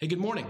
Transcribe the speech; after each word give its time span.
Hey, 0.00 0.06
good 0.06 0.20
morning. 0.20 0.46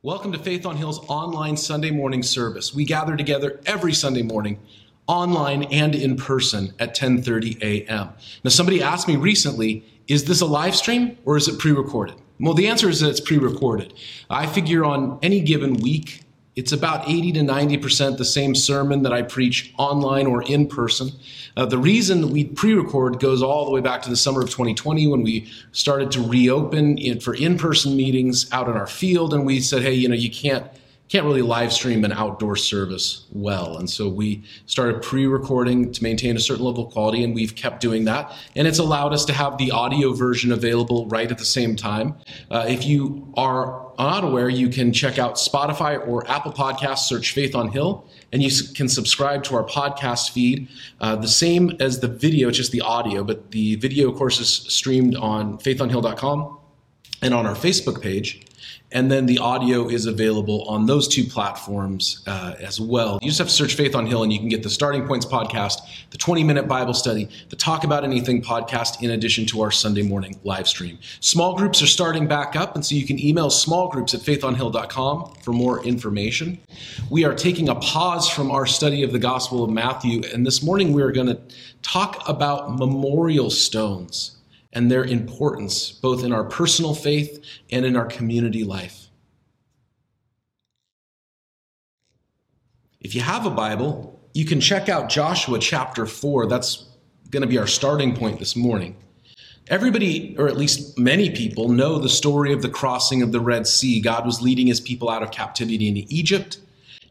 Welcome 0.00 0.32
to 0.32 0.38
Faith 0.38 0.64
on 0.64 0.78
Hill's 0.78 1.00
online 1.00 1.58
Sunday 1.58 1.90
morning 1.90 2.22
service. 2.22 2.74
We 2.74 2.86
gather 2.86 3.14
together 3.14 3.60
every 3.66 3.92
Sunday 3.92 4.22
morning, 4.22 4.58
online 5.06 5.64
and 5.64 5.94
in 5.94 6.16
person 6.16 6.72
at 6.78 6.96
10:30 6.96 7.60
a.m. 7.60 8.08
Now 8.42 8.48
somebody 8.48 8.82
asked 8.82 9.06
me 9.06 9.16
recently, 9.16 9.84
is 10.08 10.24
this 10.24 10.40
a 10.40 10.46
live 10.46 10.74
stream 10.74 11.18
or 11.26 11.36
is 11.36 11.46
it 11.46 11.58
pre-recorded? 11.58 12.14
Well, 12.40 12.54
the 12.54 12.68
answer 12.68 12.88
is 12.88 13.00
that 13.00 13.10
it's 13.10 13.20
pre-recorded. 13.20 13.92
I 14.30 14.46
figure 14.46 14.82
on 14.82 15.18
any 15.20 15.42
given 15.42 15.74
week 15.74 16.22
it's 16.56 16.72
about 16.72 17.06
80 17.06 17.32
to 17.32 17.40
90% 17.40 18.16
the 18.16 18.24
same 18.24 18.54
sermon 18.54 19.02
that 19.02 19.12
I 19.12 19.20
preach 19.20 19.74
online 19.76 20.26
or 20.26 20.42
in 20.42 20.66
person. 20.66 21.10
Uh, 21.54 21.66
the 21.66 21.76
reason 21.76 22.32
we 22.32 22.44
pre 22.44 22.72
record 22.72 23.20
goes 23.20 23.42
all 23.42 23.66
the 23.66 23.70
way 23.70 23.82
back 23.82 24.00
to 24.02 24.10
the 24.10 24.16
summer 24.16 24.40
of 24.40 24.48
2020 24.48 25.06
when 25.06 25.22
we 25.22 25.50
started 25.72 26.10
to 26.12 26.22
reopen 26.26 26.96
in, 26.96 27.20
for 27.20 27.34
in 27.34 27.58
person 27.58 27.94
meetings 27.94 28.50
out 28.52 28.68
in 28.68 28.74
our 28.74 28.86
field. 28.86 29.34
And 29.34 29.44
we 29.44 29.60
said, 29.60 29.82
hey, 29.82 29.92
you 29.92 30.08
know, 30.08 30.14
you 30.14 30.30
can't 30.30 30.66
can't 31.08 31.24
really 31.24 31.42
live 31.42 31.72
stream 31.72 32.04
an 32.04 32.12
outdoor 32.12 32.56
service 32.56 33.26
well. 33.32 33.78
And 33.78 33.88
so 33.88 34.08
we 34.08 34.42
started 34.66 35.02
pre 35.02 35.26
recording 35.26 35.92
to 35.92 36.02
maintain 36.02 36.36
a 36.36 36.40
certain 36.40 36.64
level 36.64 36.86
of 36.86 36.92
quality, 36.92 37.22
and 37.22 37.34
we've 37.34 37.54
kept 37.54 37.80
doing 37.80 38.04
that. 38.06 38.32
And 38.56 38.66
it's 38.66 38.78
allowed 38.78 39.12
us 39.12 39.24
to 39.26 39.32
have 39.32 39.56
the 39.58 39.70
audio 39.70 40.12
version 40.12 40.52
available 40.52 41.06
right 41.06 41.30
at 41.30 41.38
the 41.38 41.44
same 41.44 41.76
time. 41.76 42.16
Uh, 42.50 42.66
if 42.68 42.84
you 42.84 43.32
are 43.36 43.86
not 43.98 44.24
aware, 44.24 44.48
you 44.48 44.68
can 44.68 44.92
check 44.92 45.18
out 45.18 45.36
Spotify 45.36 46.06
or 46.06 46.28
Apple 46.28 46.52
Podcasts, 46.52 47.06
search 47.06 47.32
Faith 47.32 47.54
on 47.54 47.68
Hill, 47.68 48.04
and 48.32 48.42
you 48.42 48.50
can 48.74 48.88
subscribe 48.88 49.44
to 49.44 49.54
our 49.54 49.64
podcast 49.64 50.30
feed. 50.30 50.68
Uh, 51.00 51.16
the 51.16 51.28
same 51.28 51.76
as 51.80 52.00
the 52.00 52.08
video, 52.08 52.50
just 52.50 52.72
the 52.72 52.80
audio, 52.80 53.22
but 53.22 53.52
the 53.52 53.76
video, 53.76 54.10
of 54.10 54.16
course, 54.16 54.40
is 54.40 54.48
streamed 54.48 55.14
on 55.16 55.58
faithonhill.com 55.58 56.58
and 57.22 57.32
on 57.32 57.46
our 57.46 57.54
Facebook 57.54 58.02
page. 58.02 58.45
And 58.92 59.10
then 59.10 59.26
the 59.26 59.38
audio 59.38 59.88
is 59.88 60.06
available 60.06 60.62
on 60.68 60.86
those 60.86 61.08
two 61.08 61.24
platforms 61.24 62.22
uh, 62.26 62.54
as 62.60 62.80
well. 62.80 63.18
You 63.20 63.28
just 63.28 63.38
have 63.38 63.48
to 63.48 63.52
search 63.52 63.74
Faith 63.74 63.96
on 63.96 64.06
Hill 64.06 64.22
and 64.22 64.32
you 64.32 64.38
can 64.38 64.48
get 64.48 64.62
the 64.62 64.70
Starting 64.70 65.06
Points 65.06 65.26
podcast, 65.26 65.80
the 66.10 66.18
20 66.18 66.44
minute 66.44 66.68
Bible 66.68 66.94
study, 66.94 67.28
the 67.48 67.56
Talk 67.56 67.82
About 67.82 68.04
Anything 68.04 68.40
podcast, 68.40 69.02
in 69.02 69.10
addition 69.10 69.44
to 69.46 69.60
our 69.60 69.72
Sunday 69.72 70.02
morning 70.02 70.38
live 70.44 70.68
stream. 70.68 70.98
Small 71.20 71.56
groups 71.56 71.82
are 71.82 71.86
starting 71.86 72.28
back 72.28 72.54
up, 72.54 72.76
and 72.76 72.86
so 72.86 72.94
you 72.94 73.06
can 73.06 73.18
email 73.18 73.50
small 73.50 73.88
groups 73.88 74.14
at 74.14 74.20
faithonhill.com 74.20 75.34
for 75.42 75.52
more 75.52 75.84
information. 75.84 76.58
We 77.10 77.24
are 77.24 77.34
taking 77.34 77.68
a 77.68 77.74
pause 77.74 78.28
from 78.28 78.50
our 78.52 78.66
study 78.66 79.02
of 79.02 79.12
the 79.12 79.18
Gospel 79.18 79.64
of 79.64 79.70
Matthew, 79.70 80.22
and 80.32 80.46
this 80.46 80.62
morning 80.62 80.92
we 80.92 81.02
are 81.02 81.12
going 81.12 81.28
to 81.28 81.40
talk 81.82 82.28
about 82.28 82.78
memorial 82.78 83.50
stones 83.50 84.35
and 84.76 84.90
their 84.90 85.04
importance, 85.04 85.90
both 85.90 86.22
in 86.22 86.34
our 86.34 86.44
personal 86.44 86.94
faith 86.94 87.42
and 87.72 87.86
in 87.86 87.96
our 87.96 88.04
community 88.04 88.62
life. 88.62 89.08
If 93.00 93.14
you 93.14 93.22
have 93.22 93.46
a 93.46 93.50
Bible, 93.50 94.20
you 94.34 94.44
can 94.44 94.60
check 94.60 94.90
out 94.90 95.08
Joshua 95.08 95.58
chapter 95.58 96.04
4. 96.04 96.46
That's 96.46 96.88
going 97.30 97.40
to 97.40 97.46
be 97.46 97.56
our 97.56 97.66
starting 97.66 98.14
point 98.14 98.38
this 98.38 98.54
morning. 98.54 98.94
Everybody, 99.68 100.36
or 100.38 100.46
at 100.46 100.58
least 100.58 100.98
many 100.98 101.30
people, 101.30 101.70
know 101.70 101.98
the 101.98 102.10
story 102.10 102.52
of 102.52 102.60
the 102.60 102.68
crossing 102.68 103.22
of 103.22 103.32
the 103.32 103.40
Red 103.40 103.66
Sea. 103.66 103.98
God 103.98 104.26
was 104.26 104.42
leading 104.42 104.66
his 104.66 104.80
people 104.80 105.08
out 105.08 105.22
of 105.22 105.30
captivity 105.30 105.88
in 105.88 105.96
Egypt, 106.12 106.58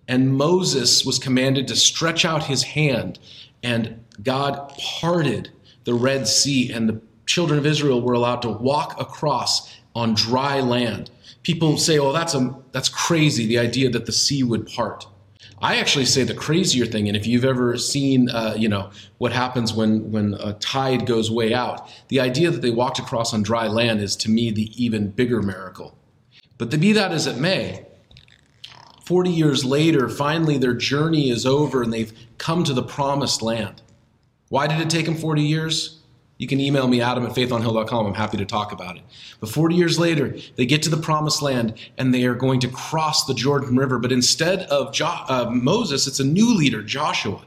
and 0.07 0.38
Moses 0.38 1.03
was 1.03 1.17
commanded 1.17 1.67
to 1.69 1.75
stretch 1.75 2.25
out 2.25 2.44
his 2.44 2.61
hand, 2.61 3.17
and 3.63 4.05
God 4.22 4.69
parted 4.77 5.50
the 5.83 5.95
Red 5.95 6.27
Sea, 6.27 6.72
and 6.72 6.88
the 6.88 7.02
children 7.25 7.59
of 7.59 7.65
Israel 7.65 8.01
were 8.01 8.13
allowed 8.13 8.41
to 8.43 8.49
walk 8.49 8.99
across 8.99 9.73
on 9.95 10.13
dry 10.13 10.59
land. 10.59 11.09
People 11.43 11.77
say, 11.77 11.97
"Oh, 11.99 12.11
that's 12.11 12.33
a 12.33 12.55
that's 12.71 12.89
crazy." 12.89 13.45
The 13.45 13.59
idea 13.59 13.89
that 13.89 14.05
the 14.05 14.11
sea 14.11 14.43
would 14.43 14.67
part. 14.67 15.07
I 15.61 15.77
actually 15.77 16.05
say 16.05 16.23
the 16.23 16.33
crazier 16.33 16.85
thing, 16.85 17.07
and 17.07 17.15
if 17.15 17.25
you've 17.25 17.45
ever 17.45 17.77
seen, 17.77 18.29
uh, 18.29 18.55
you 18.57 18.67
know, 18.67 18.89
what 19.19 19.31
happens 19.31 19.73
when 19.73 20.11
when 20.11 20.33
a 20.35 20.53
tide 20.53 21.05
goes 21.05 21.31
way 21.31 21.53
out, 21.53 21.89
the 22.09 22.19
idea 22.19 22.51
that 22.51 22.61
they 22.61 22.72
walked 22.72 23.00
across 23.00 23.33
on 23.33 23.41
dry 23.41 23.67
land 23.67 24.01
is 24.01 24.16
to 24.17 24.29
me 24.29 24.51
the 24.51 24.71
even 24.83 25.09
bigger 25.09 25.41
miracle. 25.41 25.97
But 26.57 26.71
to 26.71 26.77
be 26.77 26.94
that 26.94 27.11
as 27.11 27.27
it 27.27 27.38
may, 27.38 27.85
40 29.05 29.29
years 29.29 29.63
later, 29.63 30.09
finally 30.09 30.57
their 30.57 30.73
journey 30.73 31.29
is 31.29 31.45
over 31.45 31.83
and 31.83 31.94
they've 31.94 32.13
come 32.38 32.63
to 32.63 32.73
the 32.73 32.83
promised 32.83 33.41
land. 33.41 33.81
Why 34.50 34.67
did 34.67 34.79
it 34.79 34.89
take 34.89 35.05
them 35.05 35.16
40 35.16 35.41
years? 35.41 35.94
You 36.38 36.47
can 36.47 36.59
email 36.59 36.88
me, 36.88 37.01
adam 37.01 37.25
at 37.25 37.31
faithonhill.com. 37.31 38.06
I'm 38.07 38.13
happy 38.13 38.38
to 38.38 38.46
talk 38.46 38.73
about 38.73 38.97
it. 38.97 39.03
But 39.40 39.50
40 39.50 39.75
years 39.75 39.97
later, 39.97 40.35
they 40.57 40.66
get 40.66 40.84
to 40.84 40.90
the 40.90 40.97
promised 40.97 41.41
land 41.41 41.75
and 41.97 42.13
they 42.13 42.25
are 42.25 42.35
going 42.35 42.59
to 42.62 42.68
cross 42.68 43.25
the 43.25 43.34
Jordan 43.34 43.78
River. 43.78 44.00
But 44.00 44.12
instead 44.12 44.63
of 44.63 44.94
jo- 44.94 45.24
uh, 45.29 45.50
Moses, 45.50 46.07
it's 46.07 46.19
a 46.19 46.25
new 46.25 46.53
leader, 46.53 46.81
Joshua. 46.81 47.41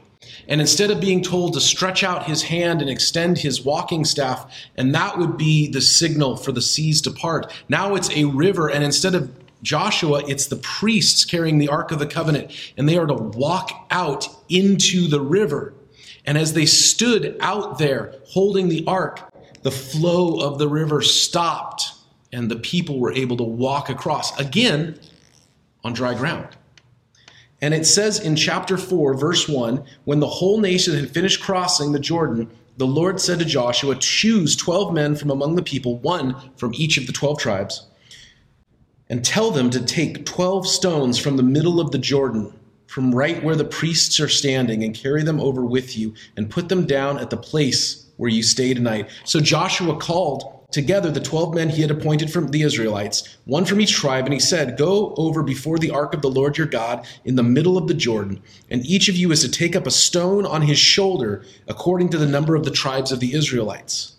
And 0.47 0.59
instead 0.59 0.89
of 0.89 0.99
being 0.99 1.21
told 1.21 1.53
to 1.53 1.61
stretch 1.61 2.03
out 2.03 2.25
his 2.25 2.41
hand 2.41 2.81
and 2.81 2.89
extend 2.89 3.37
his 3.37 3.63
walking 3.63 4.03
staff, 4.03 4.51
and 4.75 4.93
that 4.95 5.17
would 5.17 5.37
be 5.37 5.67
the 5.67 5.81
signal 5.81 6.35
for 6.35 6.51
the 6.51 6.61
seas 6.61 7.01
to 7.03 7.11
part, 7.11 7.53
now 7.69 7.93
it's 7.93 8.09
a 8.11 8.25
river. 8.25 8.69
And 8.69 8.83
instead 8.83 9.13
of 9.13 9.31
Joshua, 9.61 10.23
it's 10.27 10.47
the 10.47 10.55
priests 10.57 11.25
carrying 11.25 11.57
the 11.57 11.67
Ark 11.67 11.91
of 11.91 11.99
the 11.99 12.07
Covenant, 12.07 12.51
and 12.77 12.87
they 12.87 12.97
are 12.97 13.05
to 13.05 13.13
walk 13.13 13.87
out 13.91 14.27
into 14.49 15.07
the 15.07 15.21
river. 15.21 15.73
And 16.25 16.37
as 16.37 16.53
they 16.53 16.65
stood 16.65 17.37
out 17.39 17.79
there 17.79 18.13
holding 18.25 18.69
the 18.69 18.83
ark, 18.85 19.31
the 19.63 19.71
flow 19.71 20.39
of 20.39 20.57
the 20.57 20.67
river 20.67 21.01
stopped 21.01 21.93
and 22.31 22.49
the 22.49 22.57
people 22.57 22.99
were 22.99 23.11
able 23.13 23.37
to 23.37 23.43
walk 23.43 23.89
across 23.89 24.37
again 24.39 24.99
on 25.83 25.93
dry 25.93 26.13
ground. 26.13 26.47
And 27.61 27.73
it 27.73 27.85
says 27.85 28.19
in 28.19 28.35
chapter 28.35 28.77
4, 28.77 29.15
verse 29.15 29.47
1 29.47 29.83
when 30.05 30.19
the 30.19 30.27
whole 30.27 30.59
nation 30.59 30.95
had 30.95 31.11
finished 31.11 31.41
crossing 31.41 31.91
the 31.91 31.99
Jordan, 31.99 32.49
the 32.77 32.87
Lord 32.87 33.19
said 33.19 33.39
to 33.39 33.45
Joshua, 33.45 33.95
Choose 33.95 34.55
12 34.55 34.93
men 34.93 35.15
from 35.15 35.29
among 35.31 35.55
the 35.55 35.63
people, 35.63 35.97
one 35.97 36.35
from 36.55 36.73
each 36.75 36.97
of 36.97 37.07
the 37.07 37.13
12 37.13 37.39
tribes, 37.39 37.87
and 39.09 39.25
tell 39.25 39.51
them 39.51 39.69
to 39.71 39.83
take 39.83 40.25
12 40.25 40.65
stones 40.65 41.17
from 41.17 41.35
the 41.35 41.43
middle 41.43 41.81
of 41.81 41.91
the 41.91 41.97
Jordan 41.97 42.53
from 42.89 43.13
right 43.13 43.43
where 43.43 43.55
the 43.55 43.63
priests 43.63 44.19
are 44.19 44.27
standing 44.27 44.83
and 44.83 44.95
carry 44.95 45.21
them 45.21 45.39
over 45.39 45.63
with 45.63 45.95
you 45.95 46.11
and 46.35 46.49
put 46.49 46.69
them 46.69 46.87
down 46.87 47.19
at 47.19 47.29
the 47.29 47.37
place 47.37 48.07
where 48.17 48.31
you 48.31 48.41
stay 48.41 48.73
tonight. 48.73 49.07
So 49.25 49.39
Joshua 49.39 49.95
called 49.95 50.65
together 50.71 51.11
the 51.11 51.19
12 51.19 51.53
men 51.53 51.69
he 51.69 51.83
had 51.83 51.91
appointed 51.91 52.31
from 52.31 52.47
the 52.47 52.63
Israelites, 52.63 53.37
one 53.45 53.63
from 53.63 53.79
each 53.79 53.93
tribe, 53.93 54.25
and 54.25 54.33
he 54.33 54.39
said, 54.39 54.75
Go 54.75 55.13
over 55.17 55.43
before 55.43 55.77
the 55.77 55.91
ark 55.91 56.15
of 56.15 56.23
the 56.23 56.31
Lord 56.31 56.57
your 56.57 56.65
God 56.65 57.05
in 57.25 57.35
the 57.35 57.43
middle 57.43 57.77
of 57.77 57.87
the 57.87 57.93
Jordan, 57.93 58.41
and 58.71 58.83
each 58.87 59.07
of 59.07 59.15
you 59.15 59.31
is 59.31 59.41
to 59.41 59.51
take 59.51 59.75
up 59.75 59.85
a 59.85 59.91
stone 59.91 60.47
on 60.47 60.63
his 60.63 60.79
shoulder 60.79 61.45
according 61.67 62.09
to 62.09 62.17
the 62.17 62.25
number 62.25 62.55
of 62.55 62.65
the 62.65 62.71
tribes 62.71 63.11
of 63.11 63.19
the 63.19 63.33
Israelites, 63.35 64.15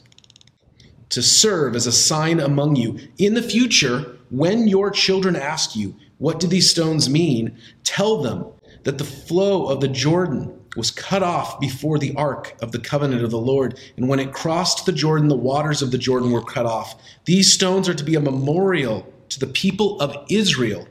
to 1.09 1.23
serve 1.23 1.75
as 1.75 1.89
a 1.89 1.93
sign 1.93 2.39
among 2.39 2.77
you. 2.77 3.01
In 3.19 3.35
the 3.35 3.43
future, 3.43 4.17
when 4.31 4.69
your 4.69 4.93
children 4.93 5.35
ask 5.35 5.75
you, 5.75 5.97
What 6.19 6.39
do 6.39 6.47
these 6.47 6.71
stones 6.71 7.11
mean? 7.11 7.59
tell 7.83 8.23
them 8.23 8.45
that 8.85 8.99
the 8.99 9.05
flow 9.05 9.67
of 9.69 9.81
the 9.81 9.89
Jordan 9.89 10.57
was 10.77 10.91
cut 10.91 11.23
off 11.23 11.59
before 11.59 11.99
the 11.99 12.15
ark 12.15 12.57
of 12.63 12.73
the 12.73 12.79
covenant 12.79 13.25
of 13.25 13.31
the 13.31 13.39
Lord. 13.39 13.79
And 13.97 14.09
when 14.09 14.21
it 14.21 14.33
crossed 14.33 14.87
the 14.87 14.93
Jordan, 14.93 15.29
the 15.29 15.37
waters 15.37 15.83
of 15.83 15.91
the 15.91 15.99
Jordan 15.99 16.31
were 16.31 16.45
cut 16.45 16.67
off. 16.67 17.01
These 17.25 17.53
stones 17.53 17.89
are 17.89 17.95
to 17.95 18.05
be 18.05 18.15
a 18.15 18.21
memorial 18.21 19.13
to 19.31 19.41
the 19.41 19.49
people 19.49 20.01
of 20.01 20.17
Israel 20.29 20.87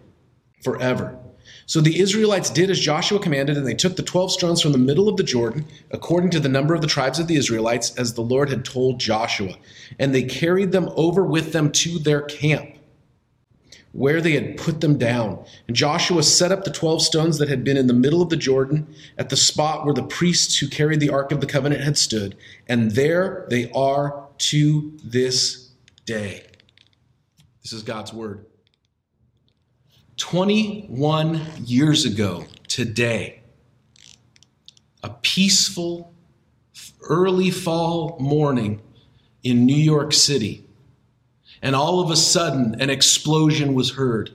forever. 0.64 1.18
So 1.66 1.82
the 1.82 2.00
Israelites 2.00 2.50
did 2.50 2.72
as 2.72 2.80
Joshua 2.80 3.20
commanded, 3.20 3.56
and 3.56 3.66
they 3.66 3.76
took 3.76 3.96
the 3.96 4.02
12 4.02 4.32
stones 4.32 4.60
from 4.60 4.72
the 4.72 4.80
middle 4.80 5.08
of 5.08 5.18
the 5.18 5.24
Jordan, 5.24 5.68
according 5.92 6.32
to 6.32 6.40
the 6.40 6.50
number 6.50 6.74
of 6.74 6.82
the 6.82 6.88
tribes 6.88 7.20
of 7.20 7.28
the 7.28 7.36
Israelites, 7.36 7.96
as 7.96 8.14
the 8.14 8.22
Lord 8.22 8.50
had 8.50 8.66
told 8.66 9.00
Joshua. 9.00 9.54
And 10.00 10.14
they 10.14 10.24
carried 10.24 10.72
them 10.72 10.90
over 10.96 11.24
with 11.24 11.54
them 11.54 11.72
to 11.74 12.00
their 12.00 12.24
camp 12.24 12.79
where 13.92 14.22
they 14.22 14.34
had 14.34 14.58
put 14.58 14.82
them 14.82 14.98
down. 14.98 15.44
And 15.68 15.76
Joshua 15.76 16.24
set 16.24 16.52
up 16.52 16.64
the 16.64 16.72
12 16.72 17.02
stones 17.02 17.38
that 17.40 17.50
had 17.50 17.64
been 17.64 17.78
in 17.78 17.88
the 17.88 17.94
middle 17.94 18.22
of 18.22 18.30
the 18.30 18.38
Jordan 18.38 18.88
at 19.18 19.30
the 19.30 19.38
spot 19.38 19.86
where 19.86 19.94
the 19.94 20.04
priests 20.04 20.58
who 20.58 20.68
carried 20.68 21.00
the 21.00 21.10
Ark 21.10 21.32
of 21.32 21.42
the 21.42 21.48
Covenant 21.48 21.82
had 21.82 21.98
stood. 21.98 22.38
And 22.68 22.92
there 22.92 23.48
they 23.50 23.72
are 23.72 24.28
to 24.38 24.98
this 25.04 25.72
day. 26.06 26.46
This 27.64 27.74
is 27.74 27.84
God's 27.84 28.14
word. 28.14 28.46
21 30.18 31.42
years 31.64 32.06
ago 32.06 32.46
today, 32.68 33.42
a 35.02 35.10
peaceful 35.10 36.14
early 37.02 37.50
fall 37.50 38.18
morning 38.20 38.82
in 39.44 39.66
New 39.66 39.76
York 39.76 40.14
City 40.14 40.69
and 41.62 41.76
all 41.76 42.00
of 42.00 42.12
a 42.12 42.16
sudden, 42.16 42.80
an 42.80 42.90
explosion 42.90 43.74
was 43.74 43.92
heard. 43.92 44.32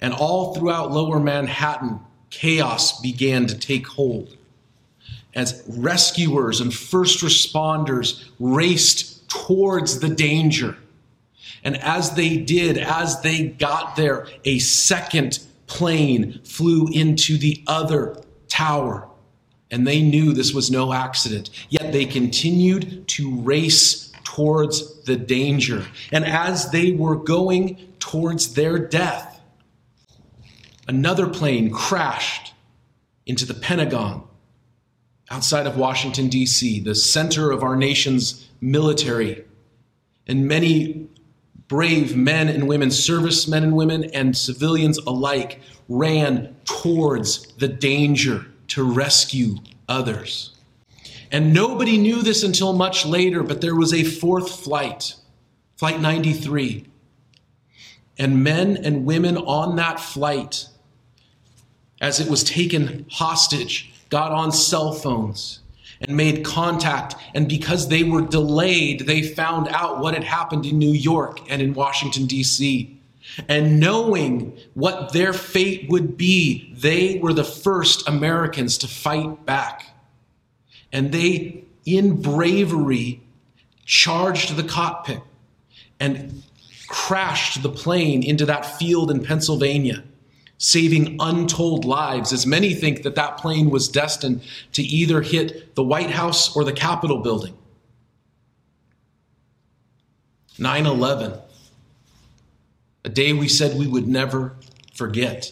And 0.00 0.14
all 0.14 0.54
throughout 0.54 0.92
lower 0.92 1.20
Manhattan, 1.20 2.00
chaos 2.30 3.00
began 3.00 3.46
to 3.46 3.58
take 3.58 3.86
hold 3.86 4.36
as 5.34 5.62
rescuers 5.68 6.60
and 6.60 6.74
first 6.74 7.22
responders 7.22 8.28
raced 8.38 9.28
towards 9.28 10.00
the 10.00 10.08
danger. 10.08 10.76
And 11.62 11.76
as 11.76 12.14
they 12.14 12.36
did, 12.36 12.78
as 12.78 13.20
they 13.20 13.48
got 13.48 13.96
there, 13.96 14.26
a 14.44 14.58
second 14.58 15.40
plane 15.66 16.40
flew 16.44 16.88
into 16.88 17.36
the 17.36 17.62
other 17.66 18.20
tower. 18.48 19.06
And 19.70 19.86
they 19.86 20.02
knew 20.02 20.32
this 20.32 20.52
was 20.52 20.70
no 20.70 20.92
accident. 20.92 21.50
Yet 21.68 21.92
they 21.92 22.06
continued 22.06 23.06
to 23.08 23.36
race 23.42 24.12
towards 24.24 24.99
the 25.10 25.16
danger. 25.16 25.84
And 26.12 26.24
as 26.24 26.70
they 26.70 26.92
were 26.92 27.16
going 27.16 27.76
towards 27.98 28.54
their 28.54 28.78
death, 28.78 29.40
another 30.86 31.26
plane 31.26 31.72
crashed 31.72 32.54
into 33.26 33.44
the 33.44 33.54
Pentagon 33.54 34.22
outside 35.28 35.66
of 35.66 35.76
Washington, 35.76 36.28
D.C., 36.28 36.78
the 36.80 36.94
center 36.94 37.50
of 37.50 37.64
our 37.64 37.74
nation's 37.74 38.48
military. 38.60 39.44
And 40.28 40.46
many 40.46 41.08
brave 41.66 42.16
men 42.16 42.48
and 42.48 42.68
women, 42.68 42.92
servicemen 42.92 43.64
and 43.64 43.74
women, 43.74 44.04
and 44.04 44.36
civilians 44.36 44.98
alike, 44.98 45.60
ran 45.88 46.54
towards 46.64 47.46
the 47.54 47.66
danger 47.66 48.46
to 48.68 48.84
rescue 48.84 49.56
others. 49.88 50.56
And 51.32 51.52
nobody 51.52 51.96
knew 51.96 52.22
this 52.22 52.42
until 52.42 52.72
much 52.72 53.06
later, 53.06 53.42
but 53.42 53.60
there 53.60 53.76
was 53.76 53.94
a 53.94 54.04
fourth 54.04 54.62
flight, 54.64 55.14
Flight 55.76 56.00
93. 56.00 56.86
And 58.18 58.44
men 58.44 58.76
and 58.76 59.06
women 59.06 59.36
on 59.36 59.76
that 59.76 60.00
flight, 60.00 60.66
as 62.00 62.20
it 62.20 62.28
was 62.28 62.44
taken 62.44 63.06
hostage, 63.10 63.92
got 64.10 64.32
on 64.32 64.52
cell 64.52 64.92
phones 64.92 65.60
and 66.00 66.16
made 66.16 66.44
contact. 66.44 67.14
And 67.34 67.48
because 67.48 67.88
they 67.88 68.02
were 68.02 68.22
delayed, 68.22 69.06
they 69.06 69.22
found 69.22 69.68
out 69.68 70.00
what 70.00 70.14
had 70.14 70.24
happened 70.24 70.66
in 70.66 70.78
New 70.78 70.92
York 70.92 71.40
and 71.50 71.62
in 71.62 71.74
Washington, 71.74 72.26
D.C. 72.26 72.98
And 73.48 73.78
knowing 73.78 74.58
what 74.74 75.12
their 75.12 75.32
fate 75.32 75.88
would 75.88 76.16
be, 76.16 76.72
they 76.74 77.18
were 77.20 77.32
the 77.32 77.44
first 77.44 78.08
Americans 78.08 78.78
to 78.78 78.88
fight 78.88 79.46
back. 79.46 79.89
And 80.92 81.12
they, 81.12 81.64
in 81.84 82.20
bravery, 82.20 83.22
charged 83.84 84.56
the 84.56 84.64
cockpit 84.64 85.20
and 85.98 86.42
crashed 86.88 87.62
the 87.62 87.68
plane 87.68 88.22
into 88.22 88.46
that 88.46 88.66
field 88.78 89.10
in 89.10 89.24
Pennsylvania 89.24 90.02
saving 90.60 91.16
untold 91.20 91.86
lives, 91.86 92.34
as 92.34 92.46
many 92.46 92.74
think 92.74 93.02
that 93.02 93.14
that 93.14 93.38
plane 93.38 93.70
was 93.70 93.88
destined 93.88 94.42
to 94.72 94.82
either 94.82 95.22
hit 95.22 95.74
the 95.74 95.82
White 95.82 96.10
House 96.10 96.54
or 96.54 96.64
the 96.64 96.72
Capitol 96.72 97.16
building. 97.22 97.56
9 100.58 100.84
11, 100.84 101.32
a 103.06 103.08
day 103.08 103.32
we 103.32 103.48
said 103.48 103.78
we 103.78 103.86
would 103.86 104.06
never 104.06 104.54
forget. 104.92 105.50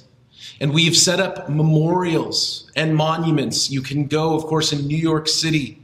And 0.60 0.72
we've 0.72 0.96
set 0.96 1.20
up 1.20 1.48
memorials 1.48 2.70
and 2.74 2.94
monuments. 2.94 3.70
You 3.70 3.82
can 3.82 4.06
go, 4.06 4.34
of 4.34 4.44
course, 4.44 4.72
in 4.72 4.86
New 4.86 4.96
York 4.96 5.28
City 5.28 5.80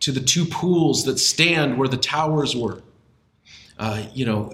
to 0.00 0.12
the 0.12 0.20
two 0.20 0.44
pools 0.44 1.04
that 1.04 1.18
stand 1.18 1.78
where 1.78 1.88
the 1.88 1.96
towers 1.96 2.54
were. 2.54 2.82
Uh, 3.78 4.04
you 4.14 4.24
know, 4.24 4.52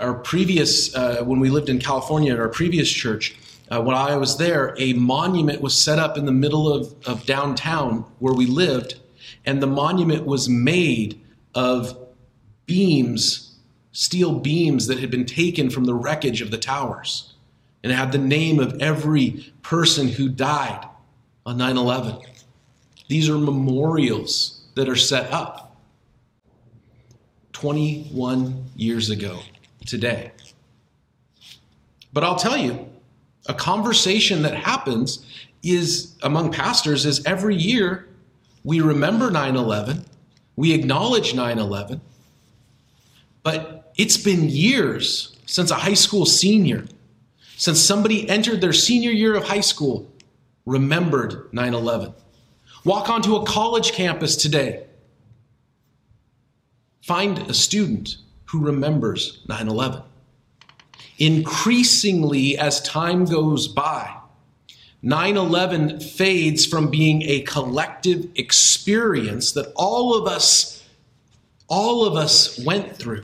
our 0.00 0.14
previous, 0.14 0.94
uh, 0.94 1.22
when 1.24 1.40
we 1.40 1.50
lived 1.50 1.68
in 1.68 1.78
California 1.78 2.32
at 2.32 2.38
our 2.38 2.48
previous 2.48 2.90
church, 2.90 3.34
uh, 3.70 3.80
when 3.80 3.96
I 3.96 4.16
was 4.16 4.36
there, 4.36 4.74
a 4.78 4.92
monument 4.92 5.60
was 5.60 5.76
set 5.76 5.98
up 5.98 6.18
in 6.18 6.26
the 6.26 6.32
middle 6.32 6.72
of, 6.72 6.94
of 7.06 7.24
downtown 7.24 8.04
where 8.18 8.34
we 8.34 8.46
lived, 8.46 9.00
and 9.46 9.62
the 9.62 9.66
monument 9.66 10.26
was 10.26 10.48
made 10.48 11.20
of 11.54 11.96
beams, 12.66 13.56
steel 13.92 14.38
beams 14.38 14.86
that 14.86 14.98
had 14.98 15.10
been 15.10 15.24
taken 15.24 15.70
from 15.70 15.84
the 15.84 15.94
wreckage 15.94 16.42
of 16.42 16.50
the 16.50 16.58
towers. 16.58 17.31
And 17.82 17.92
it 17.92 17.96
had 17.96 18.12
the 18.12 18.18
name 18.18 18.60
of 18.60 18.80
every 18.80 19.52
person 19.62 20.08
who 20.08 20.28
died 20.28 20.86
on 21.44 21.58
9 21.58 21.76
11. 21.76 22.18
These 23.08 23.28
are 23.28 23.38
memorials 23.38 24.62
that 24.74 24.88
are 24.88 24.96
set 24.96 25.32
up 25.32 25.76
21 27.52 28.64
years 28.76 29.10
ago 29.10 29.40
today. 29.86 30.32
But 32.12 32.24
I'll 32.24 32.36
tell 32.36 32.56
you, 32.56 32.88
a 33.46 33.54
conversation 33.54 34.42
that 34.42 34.54
happens 34.54 35.26
is 35.62 36.14
among 36.22 36.52
pastors 36.52 37.06
is 37.06 37.24
every 37.24 37.56
year 37.56 38.08
we 38.64 38.80
remember 38.80 39.30
9-11 39.30 40.04
we 40.56 40.72
acknowledge 40.72 41.32
9-11 41.32 42.00
but 43.42 43.92
it's 43.96 44.16
been 44.16 44.48
years 44.48 45.36
since 45.46 45.70
a 45.70 45.76
high 45.76 45.94
school 45.94 46.26
senior 46.26 46.84
since 47.62 47.80
somebody 47.80 48.28
entered 48.28 48.60
their 48.60 48.72
senior 48.72 49.12
year 49.12 49.36
of 49.36 49.44
high 49.44 49.60
school 49.60 50.10
remembered 50.66 51.48
9-11 51.52 52.12
walk 52.84 53.08
onto 53.08 53.36
a 53.36 53.46
college 53.46 53.92
campus 53.92 54.34
today. 54.34 54.84
Find 57.02 57.38
a 57.38 57.54
student 57.54 58.16
who 58.46 58.58
remembers 58.58 59.44
9-11 59.46 60.02
increasingly 61.18 62.58
as 62.58 62.80
time 62.80 63.26
goes 63.26 63.68
by, 63.68 64.12
9 65.02 65.36
11 65.36 66.00
fades 66.00 66.66
from 66.66 66.90
being 66.90 67.22
a 67.22 67.42
collective 67.42 68.26
experience 68.34 69.52
that 69.52 69.72
all 69.76 70.16
of 70.16 70.26
us, 70.26 70.84
all 71.68 72.04
of 72.04 72.16
us 72.16 72.58
went 72.64 72.96
through. 72.96 73.22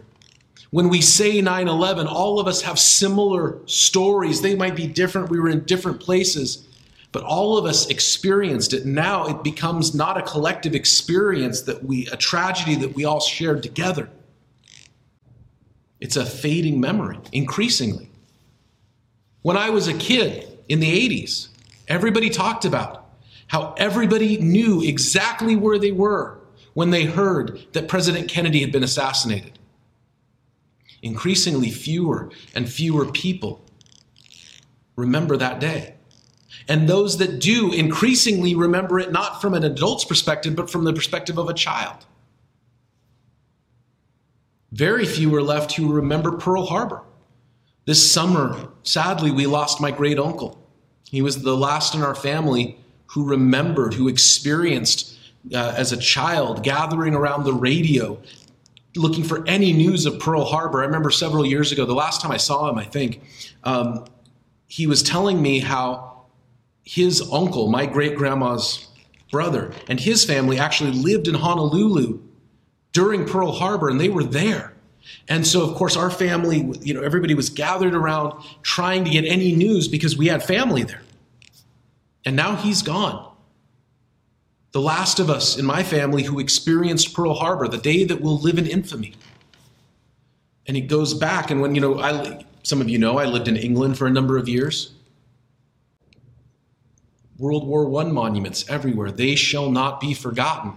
When 0.70 0.88
we 0.88 1.00
say 1.00 1.40
9 1.40 1.68
11, 1.68 2.06
all 2.06 2.38
of 2.38 2.46
us 2.46 2.62
have 2.62 2.78
similar 2.78 3.58
stories. 3.66 4.42
They 4.42 4.54
might 4.54 4.76
be 4.76 4.86
different. 4.86 5.30
We 5.30 5.40
were 5.40 5.48
in 5.48 5.64
different 5.64 6.00
places, 6.00 6.66
but 7.10 7.22
all 7.22 7.56
of 7.56 7.64
us 7.64 7.88
experienced 7.88 8.74
it. 8.74 8.84
Now 8.84 9.26
it 9.26 9.42
becomes 9.42 9.94
not 9.94 10.18
a 10.18 10.22
collective 10.22 10.74
experience 10.74 11.62
that 11.62 11.82
we, 11.82 12.06
a 12.08 12.16
tragedy 12.16 12.74
that 12.76 12.94
we 12.94 13.06
all 13.06 13.20
shared 13.20 13.62
together. 13.62 14.10
It's 16.00 16.16
a 16.16 16.26
fading 16.26 16.80
memory, 16.80 17.18
increasingly. 17.32 18.10
When 19.42 19.56
I 19.56 19.70
was 19.70 19.88
a 19.88 19.94
kid 19.94 20.58
in 20.68 20.80
the 20.80 21.08
80s, 21.08 21.48
everybody 21.88 22.28
talked 22.28 22.64
about 22.64 23.06
how 23.46 23.74
everybody 23.78 24.36
knew 24.36 24.82
exactly 24.82 25.56
where 25.56 25.78
they 25.78 25.92
were 25.92 26.38
when 26.74 26.90
they 26.90 27.06
heard 27.06 27.66
that 27.72 27.88
President 27.88 28.28
Kennedy 28.28 28.60
had 28.60 28.70
been 28.70 28.84
assassinated. 28.84 29.57
Increasingly 31.02 31.70
fewer 31.70 32.30
and 32.54 32.68
fewer 32.68 33.06
people 33.06 33.64
remember 34.96 35.36
that 35.36 35.60
day. 35.60 35.94
And 36.66 36.88
those 36.88 37.18
that 37.18 37.38
do 37.38 37.72
increasingly 37.72 38.54
remember 38.54 38.98
it 38.98 39.12
not 39.12 39.40
from 39.40 39.54
an 39.54 39.64
adult's 39.64 40.04
perspective, 40.04 40.56
but 40.56 40.70
from 40.70 40.84
the 40.84 40.92
perspective 40.92 41.38
of 41.38 41.48
a 41.48 41.54
child. 41.54 42.04
Very 44.72 45.06
few 45.06 45.34
are 45.34 45.42
left 45.42 45.72
who 45.72 45.92
remember 45.92 46.32
Pearl 46.32 46.66
Harbor. 46.66 47.02
This 47.86 48.10
summer, 48.10 48.68
sadly, 48.82 49.30
we 49.30 49.46
lost 49.46 49.80
my 49.80 49.90
great 49.90 50.18
uncle. 50.18 50.62
He 51.10 51.22
was 51.22 51.42
the 51.42 51.56
last 51.56 51.94
in 51.94 52.02
our 52.02 52.14
family 52.14 52.78
who 53.06 53.24
remembered, 53.24 53.94
who 53.94 54.08
experienced 54.08 55.18
uh, 55.54 55.74
as 55.76 55.92
a 55.92 55.96
child 55.96 56.62
gathering 56.62 57.14
around 57.14 57.44
the 57.44 57.54
radio, 57.54 58.20
looking 58.96 59.24
for 59.24 59.46
any 59.46 59.72
news 59.72 60.06
of 60.06 60.18
Pearl 60.18 60.44
Harbor. 60.44 60.82
I 60.82 60.86
remember 60.86 61.10
several 61.10 61.44
years 61.44 61.72
ago, 61.72 61.84
the 61.84 61.94
last 61.94 62.20
time 62.20 62.30
I 62.30 62.36
saw 62.36 62.68
him, 62.68 62.78
I 62.78 62.84
think, 62.84 63.22
um, 63.64 64.06
he 64.66 64.86
was 64.86 65.02
telling 65.02 65.40
me 65.40 65.60
how 65.60 66.24
his 66.84 67.20
uncle, 67.32 67.68
my 67.68 67.86
great 67.86 68.16
grandma's 68.16 68.88
brother, 69.30 69.72
and 69.88 70.00
his 70.00 70.24
family 70.24 70.58
actually 70.58 70.92
lived 70.92 71.28
in 71.28 71.34
Honolulu 71.34 72.20
during 72.92 73.26
Pearl 73.26 73.52
Harbor, 73.52 73.88
and 73.88 74.00
they 74.00 74.08
were 74.08 74.24
there. 74.24 74.74
And 75.28 75.46
so, 75.46 75.68
of 75.68 75.74
course, 75.76 75.96
our 75.96 76.10
family, 76.10 76.70
you 76.80 76.94
know, 76.94 77.02
everybody 77.02 77.34
was 77.34 77.50
gathered 77.50 77.94
around 77.94 78.42
trying 78.62 79.04
to 79.04 79.10
get 79.10 79.24
any 79.24 79.54
news 79.54 79.88
because 79.88 80.16
we 80.16 80.26
had 80.28 80.42
family 80.42 80.82
there. 80.82 81.02
And 82.24 82.36
now 82.36 82.56
he's 82.56 82.82
gone. 82.82 83.32
The 84.72 84.80
last 84.80 85.18
of 85.18 85.30
us 85.30 85.56
in 85.58 85.64
my 85.64 85.82
family 85.82 86.24
who 86.24 86.38
experienced 86.38 87.14
Pearl 87.14 87.34
Harbor, 87.34 87.68
the 87.68 87.78
day 87.78 88.04
that 88.04 88.20
will 88.20 88.38
live 88.38 88.58
in 88.58 88.66
infamy. 88.66 89.14
And 90.66 90.76
he 90.76 90.82
goes 90.82 91.14
back, 91.14 91.50
and 91.50 91.60
when, 91.62 91.74
you 91.74 91.80
know, 91.80 91.98
I, 91.98 92.44
some 92.62 92.80
of 92.80 92.88
you 92.88 92.98
know, 92.98 93.18
I 93.18 93.24
lived 93.24 93.48
in 93.48 93.56
England 93.56 93.96
for 93.96 94.06
a 94.06 94.10
number 94.10 94.36
of 94.36 94.48
years. 94.48 94.92
World 97.38 97.66
War 97.66 98.00
I 98.00 98.04
monuments 98.04 98.68
everywhere. 98.68 99.10
They 99.10 99.34
shall 99.36 99.70
not 99.70 100.00
be 100.00 100.12
forgotten. 100.12 100.74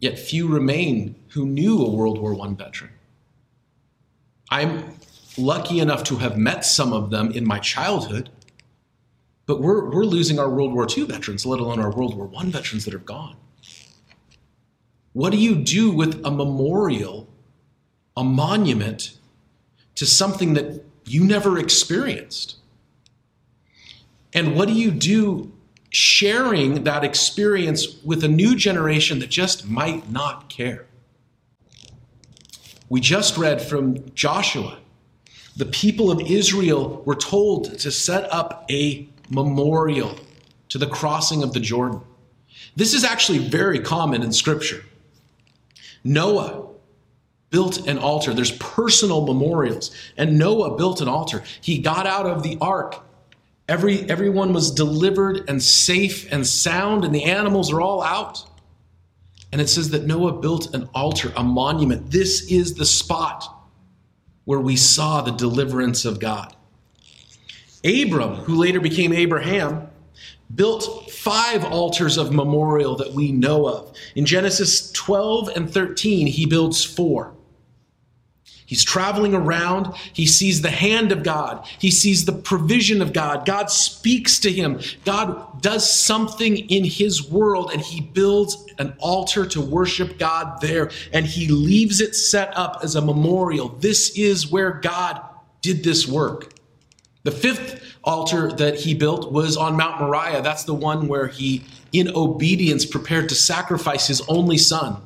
Yet 0.00 0.18
few 0.18 0.48
remain 0.48 1.16
who 1.30 1.44
knew 1.44 1.84
a 1.84 1.90
World 1.90 2.18
War 2.18 2.40
I 2.40 2.54
veteran. 2.54 2.92
I'm 4.50 4.94
lucky 5.36 5.80
enough 5.80 6.04
to 6.04 6.16
have 6.16 6.38
met 6.38 6.64
some 6.64 6.92
of 6.92 7.10
them 7.10 7.30
in 7.32 7.44
my 7.44 7.58
childhood, 7.58 8.30
but 9.48 9.60
we're, 9.60 9.90
we're 9.90 10.04
losing 10.04 10.38
our 10.38 10.48
World 10.48 10.72
War 10.72 10.86
II 10.88 11.06
veterans, 11.06 11.44
let 11.44 11.58
alone 11.58 11.80
our 11.80 11.90
World 11.90 12.16
War 12.16 12.30
I 12.38 12.44
veterans 12.44 12.84
that 12.84 12.94
are 12.94 12.98
gone. 12.98 13.36
What 15.12 15.30
do 15.30 15.38
you 15.38 15.56
do 15.56 15.90
with 15.90 16.24
a 16.24 16.30
memorial 16.30 17.26
a 18.18 18.24
monument 18.24 19.16
to 19.94 20.04
something 20.04 20.54
that 20.54 20.84
you 21.06 21.24
never 21.24 21.56
experienced. 21.56 22.56
And 24.34 24.56
what 24.56 24.66
do 24.66 24.74
you 24.74 24.90
do 24.90 25.52
sharing 25.90 26.82
that 26.82 27.04
experience 27.04 28.02
with 28.02 28.24
a 28.24 28.28
new 28.28 28.56
generation 28.56 29.20
that 29.20 29.30
just 29.30 29.68
might 29.68 30.10
not 30.10 30.48
care? 30.48 30.86
We 32.88 33.00
just 33.00 33.38
read 33.38 33.62
from 33.62 34.12
Joshua. 34.14 34.80
The 35.56 35.66
people 35.66 36.10
of 36.10 36.20
Israel 36.20 37.02
were 37.06 37.14
told 37.14 37.78
to 37.78 37.90
set 37.92 38.30
up 38.32 38.66
a 38.68 39.08
memorial 39.30 40.16
to 40.68 40.78
the 40.78 40.86
crossing 40.86 41.42
of 41.42 41.52
the 41.52 41.60
Jordan. 41.60 42.00
This 42.76 42.94
is 42.94 43.04
actually 43.04 43.38
very 43.38 43.80
common 43.80 44.22
in 44.22 44.32
Scripture. 44.32 44.84
Noah 46.04 46.68
built 47.50 47.86
an 47.86 47.98
altar. 47.98 48.34
There's 48.34 48.52
personal 48.52 49.26
memorials. 49.26 49.90
And 50.16 50.38
Noah 50.38 50.76
built 50.76 51.00
an 51.00 51.08
altar. 51.08 51.42
He 51.60 51.78
got 51.78 52.06
out 52.06 52.26
of 52.26 52.42
the 52.42 52.58
ark. 52.60 53.04
Every, 53.68 54.08
everyone 54.08 54.52
was 54.52 54.70
delivered 54.70 55.48
and 55.48 55.62
safe 55.62 56.30
and 56.32 56.46
sound, 56.46 57.04
and 57.04 57.14
the 57.14 57.24
animals 57.24 57.72
are 57.72 57.80
all 57.80 58.02
out. 58.02 58.44
And 59.52 59.60
it 59.60 59.68
says 59.68 59.90
that 59.90 60.06
Noah 60.06 60.40
built 60.40 60.74
an 60.74 60.88
altar, 60.94 61.32
a 61.36 61.42
monument. 61.42 62.10
This 62.10 62.50
is 62.50 62.74
the 62.74 62.86
spot 62.86 63.44
where 64.44 64.60
we 64.60 64.76
saw 64.76 65.20
the 65.20 65.32
deliverance 65.32 66.04
of 66.04 66.20
God. 66.20 66.54
Abram, 67.84 68.34
who 68.36 68.56
later 68.56 68.80
became 68.80 69.12
Abraham, 69.12 69.88
built 70.54 71.10
five 71.10 71.64
altars 71.64 72.16
of 72.16 72.32
memorial 72.32 72.96
that 72.96 73.12
we 73.12 73.32
know 73.32 73.68
of. 73.68 73.94
In 74.14 74.24
Genesis 74.26 74.90
12 74.92 75.48
and 75.48 75.72
13, 75.72 76.26
he 76.26 76.46
builds 76.46 76.84
four. 76.84 77.34
He's 78.68 78.84
traveling 78.84 79.32
around. 79.32 79.94
He 80.12 80.26
sees 80.26 80.60
the 80.60 80.70
hand 80.70 81.10
of 81.10 81.22
God. 81.22 81.66
He 81.78 81.90
sees 81.90 82.26
the 82.26 82.34
provision 82.34 83.00
of 83.00 83.14
God. 83.14 83.46
God 83.46 83.70
speaks 83.70 84.38
to 84.40 84.52
him. 84.52 84.80
God 85.06 85.62
does 85.62 85.90
something 85.90 86.58
in 86.68 86.84
his 86.84 87.30
world, 87.30 87.70
and 87.72 87.80
he 87.80 88.02
builds 88.02 88.62
an 88.78 88.94
altar 88.98 89.46
to 89.46 89.62
worship 89.62 90.18
God 90.18 90.60
there, 90.60 90.90
and 91.14 91.24
he 91.24 91.48
leaves 91.48 92.02
it 92.02 92.14
set 92.14 92.54
up 92.58 92.80
as 92.82 92.94
a 92.94 93.00
memorial. 93.00 93.68
This 93.68 94.10
is 94.18 94.50
where 94.50 94.72
God 94.72 95.22
did 95.62 95.82
this 95.82 96.06
work. 96.06 96.52
The 97.28 97.36
fifth 97.36 97.98
altar 98.04 98.50
that 98.52 98.76
he 98.76 98.94
built 98.94 99.30
was 99.30 99.58
on 99.58 99.76
Mount 99.76 100.00
Moriah. 100.00 100.40
That's 100.40 100.64
the 100.64 100.72
one 100.72 101.08
where 101.08 101.26
he, 101.26 101.62
in 101.92 102.10
obedience, 102.16 102.86
prepared 102.86 103.28
to 103.28 103.34
sacrifice 103.34 104.06
his 104.06 104.22
only 104.28 104.56
son 104.56 105.02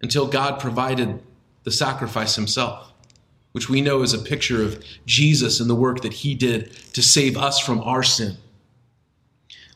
until 0.00 0.28
God 0.28 0.58
provided 0.60 1.22
the 1.64 1.70
sacrifice 1.70 2.36
himself, 2.36 2.90
which 3.52 3.68
we 3.68 3.82
know 3.82 4.00
is 4.00 4.14
a 4.14 4.18
picture 4.18 4.62
of 4.62 4.82
Jesus 5.04 5.60
and 5.60 5.68
the 5.68 5.74
work 5.74 6.00
that 6.00 6.14
he 6.14 6.34
did 6.34 6.72
to 6.94 7.02
save 7.02 7.36
us 7.36 7.58
from 7.60 7.82
our 7.82 8.02
sin. 8.02 8.38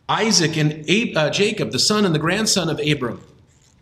Isaac 0.08 0.56
and 0.56 0.88
uh, 1.14 1.28
Jacob, 1.28 1.72
the 1.72 1.78
son 1.78 2.06
and 2.06 2.14
the 2.14 2.18
grandson 2.18 2.70
of 2.70 2.80
Abram, 2.80 3.22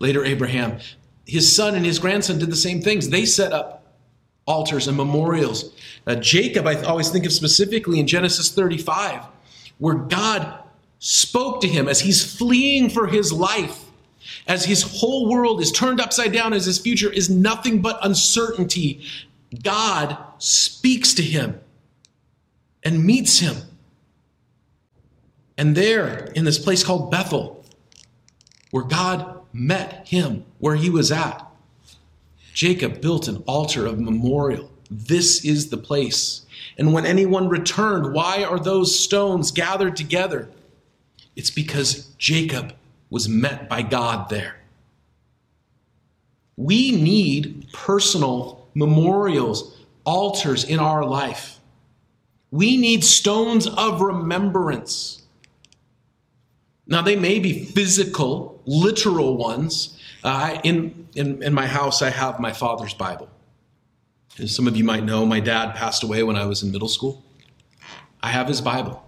later 0.01 0.25
Abraham, 0.25 0.81
his 1.27 1.55
son 1.55 1.77
and 1.77 1.87
his 1.87 2.01
grandson 2.01 2.41
did 2.41 2.51
the 2.51 2.57
same 2.57 2.83
things. 2.83 3.09
They 3.09 3.25
set 3.25 3.53
up 3.53 3.78
altars 4.49 4.89
and 4.89 4.97
memorials. 4.97 5.73
Uh, 6.07 6.17
Jacob, 6.17 6.67
I 6.67 6.83
always 6.83 7.11
think 7.11 7.27
of 7.27 7.33
specifically 7.33 8.01
in 8.01 8.07
Genesis 8.07 8.51
35, 8.51 9.23
where 9.79 9.95
God 9.95 10.65
spoke 10.99 11.61
to 11.61 11.69
him 11.69 11.87
as 11.87 12.01
he's 12.01 12.37
fleeing 12.37 12.91
for 12.91 13.07
his 13.07 13.33
life 13.33 13.85
as 14.47 14.65
his 14.65 14.83
whole 14.83 15.29
world 15.29 15.61
is 15.61 15.71
turned 15.71 16.01
upside 16.01 16.33
down, 16.33 16.53
as 16.53 16.65
his 16.65 16.79
future 16.79 17.13
is 17.13 17.31
nothing 17.31 17.81
but 17.81 17.99
uncertainty, 18.03 19.05
God 19.63 20.17
speaks 20.39 21.15
to 21.15 21.23
him 21.23 21.61
and 22.83 23.05
meets 23.05 23.39
him. 23.39 23.57
And 25.57 25.75
there, 25.75 26.31
in 26.35 26.45
this 26.45 26.59
place 26.59 26.85
called 26.85 27.11
Bethel, 27.11 27.65
where 28.71 28.85
God 28.85 29.41
met 29.53 30.07
him 30.07 30.45
where 30.59 30.77
he 30.77 30.91
was 30.91 31.11
at, 31.11 31.45
Jacob 32.59 33.01
built 33.01 33.29
an 33.29 33.37
altar 33.47 33.87
of 33.87 34.01
memorial. 34.01 34.69
This 34.91 35.45
is 35.45 35.71
the 35.71 35.77
place. 35.77 36.45
And 36.77 36.93
when 36.93 37.07
anyone 37.07 37.49
returned, 37.49 38.13
why 38.13 38.43
are 38.43 38.59
those 38.59 38.99
stones 38.99 39.53
gathered 39.53 39.95
together? 39.95 40.51
It's 41.37 41.51
because 41.51 42.07
Jacob 42.19 42.75
was 43.11 43.29
met 43.29 43.69
by 43.69 43.83
God 43.83 44.29
there. 44.29 44.57
We 46.57 46.91
need 46.91 47.69
personal 47.73 48.67
memorials, 48.75 49.77
altars 50.05 50.65
in 50.65 50.81
our 50.81 51.05
life. 51.05 51.61
We 52.51 52.77
need 52.77 53.05
stones 53.05 53.69
of 53.69 54.01
remembrance. 54.01 55.23
Now, 56.89 57.03
they 57.03 57.15
may 57.15 57.39
be 57.39 57.67
physical, 57.67 58.61
literal 58.67 59.37
ones. 59.37 59.97
In, 60.65 61.09
in, 61.15 61.43
in 61.43 61.55
my 61.55 61.67
house, 61.67 62.03
I 62.03 62.11
have 62.11 62.39
my 62.39 62.53
father's 62.53 62.93
Bible. 62.93 63.31
As 64.39 64.55
some 64.55 64.69
of 64.69 64.77
you 64.77 64.85
might 64.85 65.05
know, 65.05 65.25
my 65.25 65.41
dad 65.41 65.75
passed 65.75 66.03
away 66.03 66.23
when 66.23 66.37
I 66.37 66.45
was 66.45 66.63
in 66.63 66.71
middle 66.71 66.89
school. 66.89 67.25
I 68.23 68.29
have 68.29 68.49
his 68.49 68.61
Bible, 68.61 69.03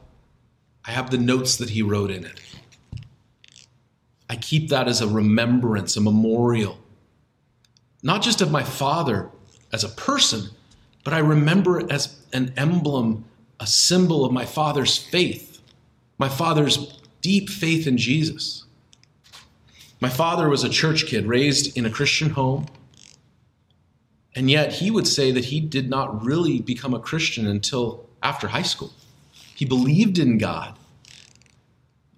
I 0.85 0.93
have 0.93 1.11
the 1.11 1.19
notes 1.19 1.57
that 1.57 1.71
he 1.71 1.83
wrote 1.83 2.11
in 2.11 2.25
it. 2.25 2.41
I 4.29 4.37
keep 4.37 4.69
that 4.71 4.89
as 4.89 5.01
a 5.01 5.09
remembrance, 5.09 5.97
a 5.97 6.01
memorial, 6.01 6.79
not 8.03 8.23
just 8.23 8.41
of 8.41 8.51
my 8.51 8.63
father 8.63 9.29
as 9.73 9.85
a 9.85 9.89
person, 9.89 10.51
but 11.05 11.13
I 11.13 11.19
remember 11.19 11.81
it 11.81 11.91
as 11.91 12.25
an 12.33 12.55
emblem, 12.57 13.25
a 13.59 13.67
symbol 13.67 14.25
of 14.25 14.33
my 14.33 14.47
father's 14.47 14.97
faith, 14.97 15.61
my 16.19 16.29
father's 16.29 17.01
deep 17.21 17.51
faith 17.51 17.87
in 17.87 17.99
Jesus. 17.99 18.65
My 20.01 20.09
father 20.09 20.49
was 20.49 20.65
a 20.65 20.71
church 20.71 21.07
kid 21.07 21.27
raised 21.27 21.77
in 21.77 21.85
a 21.85 21.91
Christian 21.91 22.31
home. 22.31 22.67
And 24.35 24.51
yet 24.51 24.73
he 24.73 24.91
would 24.91 25.07
say 25.07 25.33
that 25.33 25.47
he 25.47 25.61
did 25.61 25.91
not 25.91 26.25
really 26.25 26.61
become 26.61 26.95
a 26.95 27.01
Christian 27.01 27.47
until 27.47 28.09
after 28.23 28.49
high 28.49 28.63
school. 28.63 28.93
He 29.55 29.65
believed 29.65 30.19
in 30.19 30.39
God, 30.39 30.79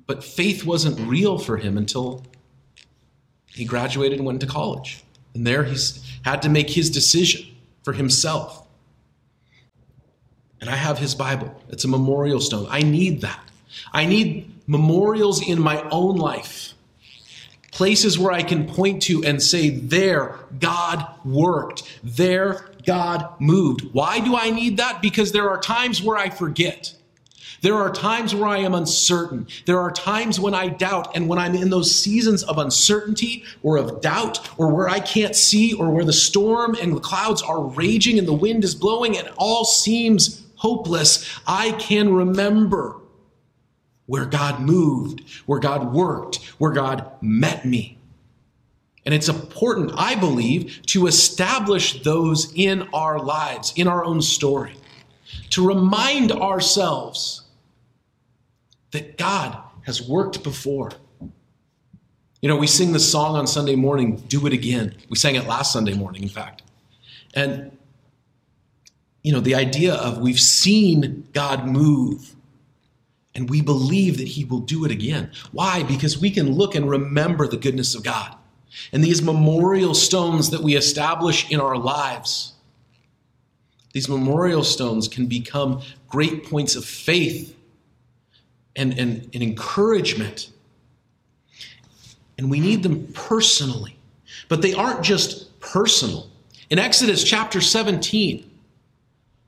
but 0.06 0.22
faith 0.22 0.64
wasn't 0.64 0.98
real 1.08 1.38
for 1.38 1.56
him 1.56 1.76
until 1.76 2.24
he 3.46 3.64
graduated 3.64 4.18
and 4.18 4.26
went 4.26 4.40
to 4.42 4.46
college. 4.46 5.02
And 5.34 5.46
there 5.46 5.64
he 5.64 5.76
had 6.24 6.42
to 6.42 6.48
make 6.48 6.70
his 6.70 6.90
decision 6.90 7.46
for 7.82 7.94
himself. 7.94 8.66
And 10.60 10.70
I 10.70 10.76
have 10.76 10.98
his 10.98 11.14
Bible. 11.14 11.60
It's 11.70 11.84
a 11.84 11.88
memorial 11.88 12.40
stone. 12.40 12.66
I 12.70 12.82
need 12.82 13.22
that. 13.22 13.40
I 13.92 14.06
need 14.06 14.48
memorials 14.68 15.46
in 15.46 15.60
my 15.60 15.82
own 15.90 16.16
life. 16.16 16.71
Places 17.72 18.18
where 18.18 18.32
I 18.32 18.42
can 18.42 18.66
point 18.66 19.02
to 19.04 19.24
and 19.24 19.42
say, 19.42 19.70
there, 19.70 20.38
God 20.60 21.06
worked. 21.24 21.82
There, 22.04 22.70
God 22.86 23.40
moved. 23.40 23.92
Why 23.92 24.20
do 24.20 24.36
I 24.36 24.50
need 24.50 24.76
that? 24.76 25.02
Because 25.02 25.32
there 25.32 25.50
are 25.50 25.60
times 25.60 26.02
where 26.02 26.16
I 26.16 26.30
forget. 26.30 26.94
There 27.62 27.76
are 27.76 27.92
times 27.92 28.34
where 28.34 28.48
I 28.48 28.58
am 28.58 28.74
uncertain. 28.74 29.46
There 29.66 29.78
are 29.78 29.92
times 29.92 30.40
when 30.40 30.52
I 30.52 30.68
doubt. 30.68 31.16
And 31.16 31.28
when 31.28 31.38
I'm 31.38 31.54
in 31.54 31.70
those 31.70 31.94
seasons 31.94 32.42
of 32.42 32.58
uncertainty 32.58 33.44
or 33.62 33.76
of 33.76 34.00
doubt 34.00 34.50
or 34.58 34.68
where 34.68 34.88
I 34.88 34.98
can't 34.98 35.36
see 35.36 35.72
or 35.72 35.88
where 35.90 36.04
the 36.04 36.12
storm 36.12 36.76
and 36.80 36.94
the 36.94 37.00
clouds 37.00 37.40
are 37.40 37.62
raging 37.62 38.18
and 38.18 38.26
the 38.26 38.32
wind 38.32 38.64
is 38.64 38.74
blowing 38.74 39.16
and 39.16 39.30
all 39.36 39.64
seems 39.64 40.42
hopeless, 40.56 41.28
I 41.46 41.72
can 41.72 42.12
remember 42.12 42.96
where 44.06 44.26
God 44.26 44.60
moved, 44.60 45.22
where 45.46 45.60
God 45.60 45.92
worked, 45.92 46.36
where 46.58 46.72
God 46.72 47.10
met 47.20 47.64
me. 47.64 47.98
And 49.04 49.14
it's 49.14 49.28
important, 49.28 49.92
I 49.96 50.14
believe, 50.14 50.80
to 50.86 51.06
establish 51.06 52.02
those 52.02 52.52
in 52.54 52.88
our 52.94 53.18
lives, 53.18 53.72
in 53.76 53.88
our 53.88 54.04
own 54.04 54.22
story, 54.22 54.74
to 55.50 55.66
remind 55.66 56.30
ourselves 56.30 57.42
that 58.92 59.18
God 59.18 59.58
has 59.82 60.06
worked 60.06 60.44
before. 60.44 60.90
You 62.40 62.48
know, 62.48 62.56
we 62.56 62.66
sing 62.66 62.92
the 62.92 63.00
song 63.00 63.36
on 63.36 63.46
Sunday 63.46 63.76
morning, 63.76 64.16
Do 64.28 64.46
It 64.46 64.52
Again. 64.52 64.94
We 65.08 65.16
sang 65.16 65.34
it 65.34 65.46
last 65.46 65.72
Sunday 65.72 65.94
morning, 65.94 66.22
in 66.22 66.28
fact. 66.28 66.62
And, 67.34 67.76
you 69.22 69.32
know, 69.32 69.40
the 69.40 69.54
idea 69.54 69.94
of 69.94 70.18
we've 70.18 70.40
seen 70.40 71.26
God 71.32 71.66
move 71.66 72.34
and 73.34 73.48
we 73.48 73.60
believe 73.60 74.18
that 74.18 74.28
He 74.28 74.44
will 74.44 74.60
do 74.60 74.84
it 74.84 74.90
again. 74.90 75.30
Why? 75.52 75.82
Because 75.82 76.18
we 76.18 76.30
can 76.30 76.52
look 76.52 76.74
and 76.74 76.88
remember 76.88 77.46
the 77.46 77.56
goodness 77.56 77.94
of 77.94 78.02
God. 78.02 78.34
And 78.92 79.02
these 79.02 79.22
memorial 79.22 79.94
stones 79.94 80.50
that 80.50 80.62
we 80.62 80.76
establish 80.76 81.50
in 81.50 81.60
our 81.60 81.76
lives, 81.76 82.54
these 83.92 84.08
memorial 84.08 84.64
stones 84.64 85.08
can 85.08 85.26
become 85.26 85.82
great 86.08 86.48
points 86.48 86.76
of 86.76 86.84
faith 86.84 87.54
and, 88.76 88.98
and, 88.98 89.28
and 89.34 89.42
encouragement. 89.42 90.50
And 92.38 92.50
we 92.50 92.60
need 92.60 92.82
them 92.82 93.06
personally. 93.12 93.96
But 94.48 94.62
they 94.62 94.72
aren't 94.74 95.02
just 95.02 95.58
personal. 95.60 96.28
In 96.70 96.78
Exodus 96.78 97.22
chapter 97.22 97.60
17, 97.60 98.50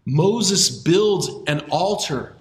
Moses 0.04 0.68
builds 0.68 1.30
an 1.46 1.60
altar 1.70 2.36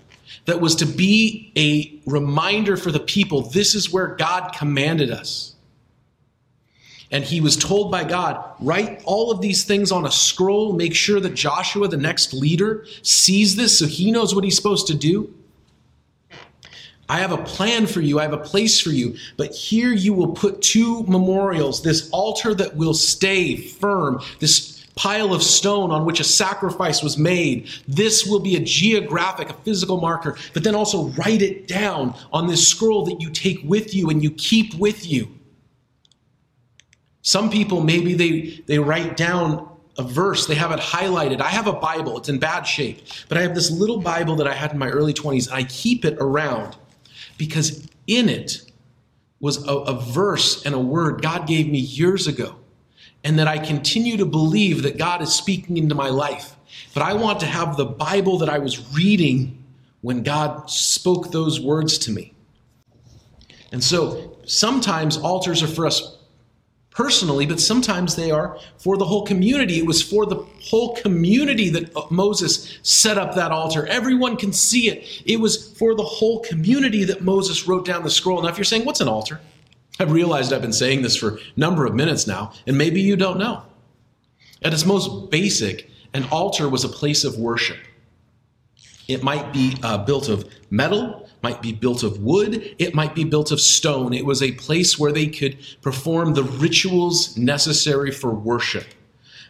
that 0.46 0.60
was 0.60 0.76
to 0.78 0.86
be 0.86 1.52
a 1.58 2.02
reminder 2.10 2.76
for 2.78 2.92
the 2.92 3.00
people 3.00 3.42
this 3.42 3.76
is 3.76 3.92
where 3.92 4.08
God 4.08 4.54
commanded 4.54 5.12
us. 5.12 5.56
And 7.12 7.24
he 7.24 7.42
was 7.42 7.56
told 7.56 7.92
by 7.92 8.04
God, 8.04 8.44
write 8.60 9.04
all 9.06 9.30
of 9.30 9.40
these 9.40 9.64
things 9.64 9.92
on 9.92 10.06
a 10.06 10.12
scroll, 10.12 10.74
make 10.74 10.96
sure 10.96 11.20
that 11.20 11.36
Joshua, 11.36 11.88
the 11.88 11.96
next 11.96 12.34
leader, 12.34 12.88
sees 13.04 13.56
this 13.56 13.78
so 13.78 13.86
he 13.86 14.12
knows 14.12 14.34
what 14.34 14.44
he's 14.44 14.56
supposed 14.56 14.88
to 14.88 14.96
do. 14.96 15.32
I 17.08 17.20
have 17.20 17.32
a 17.32 17.38
plan 17.38 17.86
for 17.86 18.02
you, 18.02 18.20
I 18.20 18.24
have 18.24 18.34
a 18.34 18.38
place 18.38 18.80
for 18.80 18.90
you, 18.90 19.16
but 19.38 19.54
here 19.54 19.92
you 19.92 20.14
will 20.14 20.30
put 20.30 20.62
two 20.62 21.04
memorials 21.04 21.84
this 21.84 22.10
altar 22.10 22.56
that 22.56 22.76
will 22.76 22.96
stay 22.96 23.58
firm, 23.58 24.20
this 24.40 24.73
pile 24.96 25.34
of 25.34 25.42
stone 25.42 25.92
on 25.92 26.06
which 26.06 26.20
a 26.20 26.24
sacrifice 26.24 27.02
was 27.02 27.18
made. 27.18 27.70
This 27.88 28.26
will 28.26 28.40
be 28.40 28.56
a 28.56 28.60
geographic, 28.60 29.50
a 29.50 29.54
physical 29.54 30.00
marker, 30.00 30.38
but 30.54 30.64
then 30.64 30.76
also 30.76 31.10
write 31.10 31.42
it 31.42 31.68
down 31.68 32.16
on 32.32 32.48
this 32.48 32.68
scroll 32.68 33.06
that 33.06 33.20
you 33.20 33.30
take 33.30 33.62
with 33.64 33.94
you 33.94 34.10
and 34.10 34.24
you 34.24 34.32
keep 34.32 34.76
with 34.76 35.06
you. 35.06 35.28
Some 37.22 37.50
people, 37.50 37.82
maybe 37.82 38.14
they, 38.14 38.64
they 38.68 38.80
write 38.80 39.16
down 39.18 39.70
a 39.98 40.04
verse, 40.04 40.48
they 40.48 40.56
have 40.56 40.72
it 40.72 40.80
highlighted. 40.80 41.40
I 41.40 41.50
have 41.50 41.68
a 41.68 41.74
Bible, 41.74 42.18
it's 42.18 42.30
in 42.30 42.40
bad 42.40 42.64
shape, 42.64 43.04
but 43.30 43.38
I 43.38 43.42
have 43.42 43.56
this 43.56 43.72
little 43.72 44.00
Bible 44.00 44.36
that 44.38 44.48
I 44.48 44.54
had 44.54 44.72
in 44.72 44.78
my 44.78 44.90
early 44.90 45.14
20s, 45.14 45.48
and 45.48 45.56
I 45.56 45.64
keep 45.64 46.04
it 46.04 46.18
around 46.20 46.76
because 47.38 47.88
in 48.08 48.28
it 48.28 48.64
was 49.40 49.66
a, 49.68 49.72
a 49.72 50.02
verse 50.02 50.66
and 50.66 50.74
a 50.74 50.80
word 50.80 51.22
God 51.22 51.48
gave 51.48 51.68
me 51.68 51.78
years 51.78 52.28
ago 52.28 52.56
and 53.24 53.40
that 53.40 53.48
I 53.48 53.58
continue 53.58 54.18
to 54.18 54.26
believe 54.26 54.84
that 54.84 54.98
God 54.98 55.22
is 55.22 55.34
speaking 55.34 55.78
into 55.78 55.96
my 55.96 56.10
life. 56.10 56.56
But 56.94 57.04
I 57.04 57.14
want 57.14 57.40
to 57.42 57.46
have 57.46 57.78
the 57.78 57.86
Bible 57.86 58.38
that 58.40 58.50
I 58.50 58.58
was 58.58 58.94
reading 58.94 59.64
when 60.02 60.24
God 60.24 60.70
spoke 60.70 61.32
those 61.32 61.60
words 61.60 61.98
to 62.00 62.12
me. 62.12 62.34
And 63.72 63.84
so 63.84 64.38
sometimes 64.46 65.18
altars 65.18 65.64
are 65.64 65.68
for 65.68 65.88
us 65.88 66.18
personally, 66.92 67.46
but 67.46 67.60
sometimes 67.60 68.16
they 68.16 68.30
are 68.30 68.60
for 68.78 68.98
the 68.98 69.06
whole 69.06 69.26
community. 69.26 69.80
It 69.80 69.88
was 69.88 70.02
for 70.02 70.26
the 70.26 70.46
whole 70.62 70.96
community 70.96 71.70
that 71.70 72.12
Moses 72.12 72.78
set 72.84 73.18
up 73.18 73.34
that 73.36 73.52
altar. 73.52 73.88
Everyone 73.88 74.38
can 74.38 74.54
see 74.54 74.90
it. 74.90 75.24
It 75.26 75.40
was 75.40 75.76
for 75.76 75.96
the 75.96 76.04
whole 76.04 76.42
community 76.42 77.04
that 77.06 77.22
Moses 77.22 77.68
wrote 77.68 77.86
down 77.86 78.04
the 78.04 78.12
scroll. 78.12 78.42
Now, 78.42 78.50
if 78.50 78.58
you're 78.58 78.66
saying, 78.66 78.86
what's 78.86 79.02
an 79.02 79.08
altar? 79.08 79.42
I've 80.00 80.12
realized 80.12 80.52
I've 80.52 80.62
been 80.62 80.74
saying 80.74 81.04
this 81.04 81.16
for 81.16 81.36
a 81.36 81.40
number 81.56 81.86
of 81.86 81.94
minutes 81.94 82.26
now, 82.26 82.54
and 82.66 82.78
maybe 82.78 83.02
you 83.02 83.16
don't 83.16 83.38
know. 83.38 83.64
At 84.62 84.74
its 84.74 84.86
most 84.86 85.30
basic, 85.30 85.90
an 86.14 86.26
altar 86.32 86.68
was 86.70 86.84
a 86.84 86.90
place 86.90 87.24
of 87.24 87.38
worship. 87.38 87.78
It 89.08 89.24
might 89.24 89.52
be 89.52 89.76
uh, 89.84 90.00
built 90.00 90.30
of 90.30 90.50
metal, 90.70 91.30
might 91.42 91.62
be 91.62 91.74
built 91.74 92.04
of 92.04 92.20
wood, 92.20 92.76
it 92.80 92.96
might 92.96 93.14
be 93.14 93.26
built 93.26 93.52
of 93.52 93.60
stone. 93.60 94.14
It 94.14 94.26
was 94.26 94.42
a 94.42 94.54
place 94.54 94.98
where 94.98 95.12
they 95.12 95.28
could 95.28 95.58
perform 95.82 96.34
the 96.34 96.44
rituals 96.44 97.38
necessary 97.38 98.12
for 98.12 98.34
worship. 98.34 98.86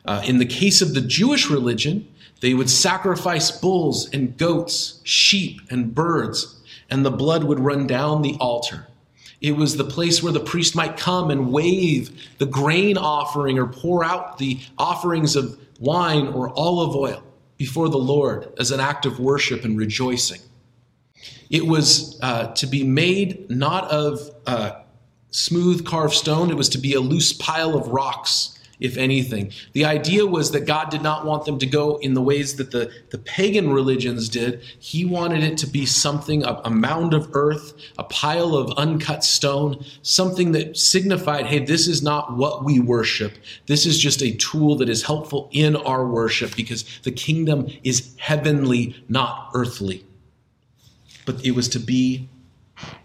Uh, 0.05 0.23
in 0.25 0.39
the 0.39 0.45
case 0.45 0.81
of 0.81 0.93
the 0.93 1.01
Jewish 1.01 1.50
religion, 1.50 2.07
they 2.41 2.53
would 2.53 2.69
sacrifice 2.69 3.51
bulls 3.51 4.09
and 4.12 4.35
goats, 4.38 5.00
sheep 5.03 5.62
and 5.69 5.95
birds, 5.95 6.59
and 6.89 7.05
the 7.05 7.12
blood 7.12 7.45
would 7.45 7.59
run 7.59 7.88
down 7.88 8.21
the 8.21 8.35
altar. 8.39 8.88
It 9.43 9.57
was 9.57 9.75
the 9.75 9.83
place 9.83 10.23
where 10.23 10.31
the 10.31 10.39
priest 10.39 10.73
might 10.73 10.95
come 10.95 11.29
and 11.29 11.51
wave 11.51 12.09
the 12.38 12.45
grain 12.45 12.97
offering 12.97 13.59
or 13.59 13.67
pour 13.67 14.03
out 14.03 14.38
the 14.38 14.59
offerings 14.77 15.35
of 15.35 15.59
wine 15.79 16.27
or 16.27 16.57
olive 16.57 16.95
oil 16.95 17.21
before 17.57 17.89
the 17.89 17.97
Lord 17.97 18.53
as 18.57 18.71
an 18.71 18.79
act 18.79 19.05
of 19.05 19.19
worship 19.19 19.65
and 19.65 19.77
rejoicing. 19.77 20.39
It 21.49 21.67
was 21.67 22.17
uh, 22.21 22.53
to 22.53 22.65
be 22.65 22.86
made 22.86 23.49
not 23.49 23.84
of 23.91 24.32
uh, 24.47 24.82
smooth 25.32 25.86
carved 25.86 26.13
stone, 26.13 26.49
it 26.49 26.56
was 26.56 26.69
to 26.69 26.77
be 26.77 26.93
a 26.93 27.01
loose 27.01 27.34
pile 27.34 27.75
of 27.75 27.89
rocks 27.89 28.58
if 28.84 28.98
anything. 28.98 29.50
The 29.72 29.86
idea 29.86 30.28
was 30.28 30.52
that 30.52 30.67
God 30.67 30.91
did 30.91 31.02
not 31.02 31.26
want 31.26 31.46
them 31.46 31.58
to 31.58 31.65
go 31.65 31.96
in 32.00 32.13
the 32.13 32.22
ways 32.22 32.58
that 32.58 32.72
the, 32.72 32.91
the 33.12 33.17
pagan 33.17 33.72
religions 33.72 34.28
did. 34.28 34.62
He 34.78 35.06
wanted 35.06 35.41
it 35.41 35.58
to 35.60 35.67
be 35.67 35.86
something, 35.86 36.43
a, 36.43 36.62
a 36.65 36.69
mound 36.69 37.13
of 37.13 37.30
earth, 37.34 37.74
a 37.98 38.04
pile 38.04 38.56
of 38.56 38.78
uncut 38.78 39.24
stone, 39.24 39.84
something 40.02 40.52
that 40.52 40.78
signified, 40.78 41.46
hey, 41.46 41.60
this 41.60 41.88
is 41.88 42.04
not 42.04 42.36
what 42.36 42.65
we 42.65 42.82
worship. 42.82 43.32
This 43.67 43.86
is 43.86 43.98
just 43.98 44.22
a 44.22 44.36
tool 44.36 44.76
that 44.76 44.89
is 44.89 45.02
helpful 45.02 45.50
in 45.54 45.78
our 45.78 46.06
worship 46.06 46.54
because 46.54 46.84
the 47.04 47.12
kingdom 47.12 47.67
is 47.84 48.13
heavenly, 48.17 49.02
not 49.08 49.50
earthly. 49.54 50.06
But 51.26 51.46
it 51.46 51.52
was 51.52 51.69
to 51.69 51.80
be 51.80 52.28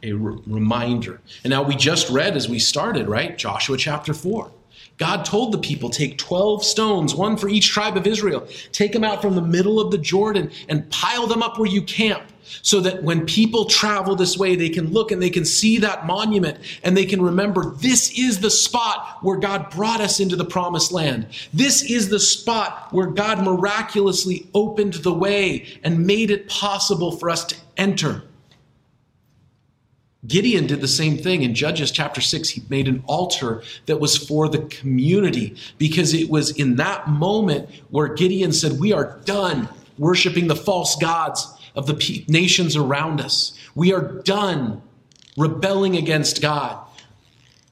a 0.03 0.13
re- 0.13 0.43
reminder. 0.45 1.21
And 1.45 1.53
now 1.53 1.63
we 1.63 1.77
just 1.77 2.11
read 2.11 2.37
as 2.37 2.49
we 2.49 2.59
started, 2.59 3.07
right? 3.07 3.39
Joshua 3.39 3.77
chapter 3.77 4.13
4. 4.13 4.51
God 4.99 5.25
told 5.25 5.53
the 5.53 5.59
people, 5.59 5.91
take 5.91 6.19
12 6.19 6.65
stones, 6.65 7.15
one 7.15 7.37
for 7.37 7.49
each 7.49 7.69
tribe 7.69 7.97
of 7.97 8.07
Israel, 8.07 8.47
take 8.73 8.93
them 8.93 9.05
out 9.05 9.23
from 9.23 9.37
the 9.37 9.43
middle 9.43 9.81
of 9.81 9.91
the 9.91 9.99
Jordan 9.99 10.51
and 10.69 10.91
pile 10.91 11.27
them 11.27 11.43
up 11.43 11.59
where 11.59 11.69
you 11.69 11.83
camp 11.83 12.25
so 12.63 12.81
that 12.81 13.03
when 13.03 13.27
people 13.27 13.65
travel 13.67 14.17
this 14.17 14.37
way, 14.37 14.57
they 14.57 14.69
can 14.69 14.93
look 14.93 15.13
and 15.13 15.23
they 15.23 15.31
can 15.31 15.45
see 15.45 15.79
that 15.79 16.07
monument 16.07 16.59
and 16.83 16.97
they 16.97 17.05
can 17.05 17.23
remember 17.23 17.71
this 17.77 18.19
is 18.19 18.41
the 18.41 18.51
spot 18.51 19.19
where 19.23 19.39
God 19.39 19.71
brought 19.71 20.01
us 20.01 20.21
into 20.21 20.37
the 20.37 20.45
promised 20.45 20.91
land. 20.91 21.27
This 21.53 21.83
is 21.83 22.09
the 22.09 22.21
spot 22.21 22.89
where 22.91 23.07
God 23.07 23.45
miraculously 23.45 24.49
opened 24.55 24.95
the 24.95 25.15
way 25.15 25.79
and 25.85 26.07
made 26.07 26.31
it 26.31 26.49
possible 26.49 27.13
for 27.13 27.31
us 27.31 27.45
to 27.47 27.57
enter. 27.77 28.23
Gideon 30.27 30.67
did 30.67 30.81
the 30.81 30.89
same 30.89 31.17
thing 31.17 31.43
in 31.43 31.55
Judges 31.55 31.93
chapter 31.93 32.21
6. 32.21 32.49
He 32.49 32.63
made 32.69 32.89
an 32.89 33.05
altar 33.07 33.63
that 33.87 34.01
was 34.01 34.17
for 34.17 34.49
the 34.49 34.59
community 34.63 35.57
because 35.79 36.13
it 36.13 36.29
was 36.29 36.51
in 36.51 36.77
that 36.77 37.09
moment 37.09 37.71
where 37.91 38.09
Gideon 38.09 38.53
said, 38.53 38.81
We 38.81 38.93
are 38.93 39.21
done 39.25 39.69
worshiping 39.97 40.49
the 40.49 40.57
false 40.57 40.97
gods 40.97 41.47
of 41.77 41.87
the 41.87 42.25
nations 42.27 42.75
around 42.75 43.21
us. 43.21 43.57
We 43.77 43.93
are 43.93 44.03
done 44.23 44.83
rebelling 45.37 45.97
against 45.97 46.43
God. 46.43 46.85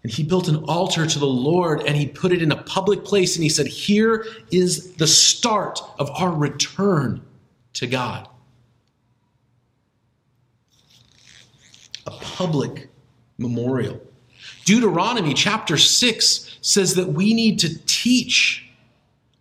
And 0.04 0.12
he 0.12 0.22
built 0.22 0.46
an 0.46 0.62
altar 0.68 1.04
to 1.04 1.18
the 1.18 1.26
Lord 1.26 1.82
and 1.82 1.96
he 1.96 2.06
put 2.06 2.30
it 2.30 2.40
in 2.40 2.52
a 2.52 2.62
public 2.62 3.04
place 3.04 3.34
and 3.34 3.42
he 3.42 3.48
said, 3.48 3.66
Here 3.66 4.24
is 4.52 4.92
the 4.94 5.06
start 5.08 5.80
of 5.98 6.08
our 6.10 6.30
return 6.30 7.22
to 7.72 7.88
God. 7.88 8.28
A 12.06 12.10
public 12.10 12.88
memorial. 13.38 14.00
Deuteronomy 14.64 15.34
chapter 15.34 15.76
6 15.76 16.58
says 16.60 16.94
that 16.94 17.08
we 17.08 17.34
need 17.34 17.58
to 17.60 17.78
teach 17.86 18.68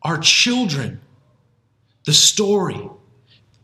our 0.04 0.17
children 0.17 1.01
the 2.06 2.13
story, 2.13 2.89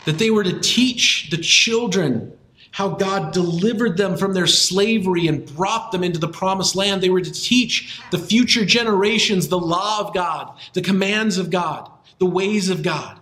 that 0.05 0.17
they 0.17 0.31
were 0.31 0.43
to 0.43 0.59
teach 0.59 1.29
the 1.29 1.37
children 1.37 2.33
how 2.71 2.89
God 2.89 3.33
delivered 3.33 3.97
them 3.97 4.17
from 4.17 4.33
their 4.33 4.47
slavery 4.47 5.27
and 5.27 5.45
brought 5.55 5.91
them 5.91 6.03
into 6.03 6.19
the 6.19 6.27
promised 6.27 6.75
land. 6.75 7.01
They 7.01 7.09
were 7.09 7.21
to 7.21 7.31
teach 7.31 8.01
the 8.11 8.17
future 8.17 8.65
generations 8.65 9.47
the 9.47 9.59
law 9.59 9.99
of 9.99 10.13
God, 10.13 10.57
the 10.73 10.81
commands 10.81 11.37
of 11.37 11.49
God, 11.49 11.91
the 12.17 12.25
ways 12.25 12.69
of 12.69 12.81
God. 12.81 13.20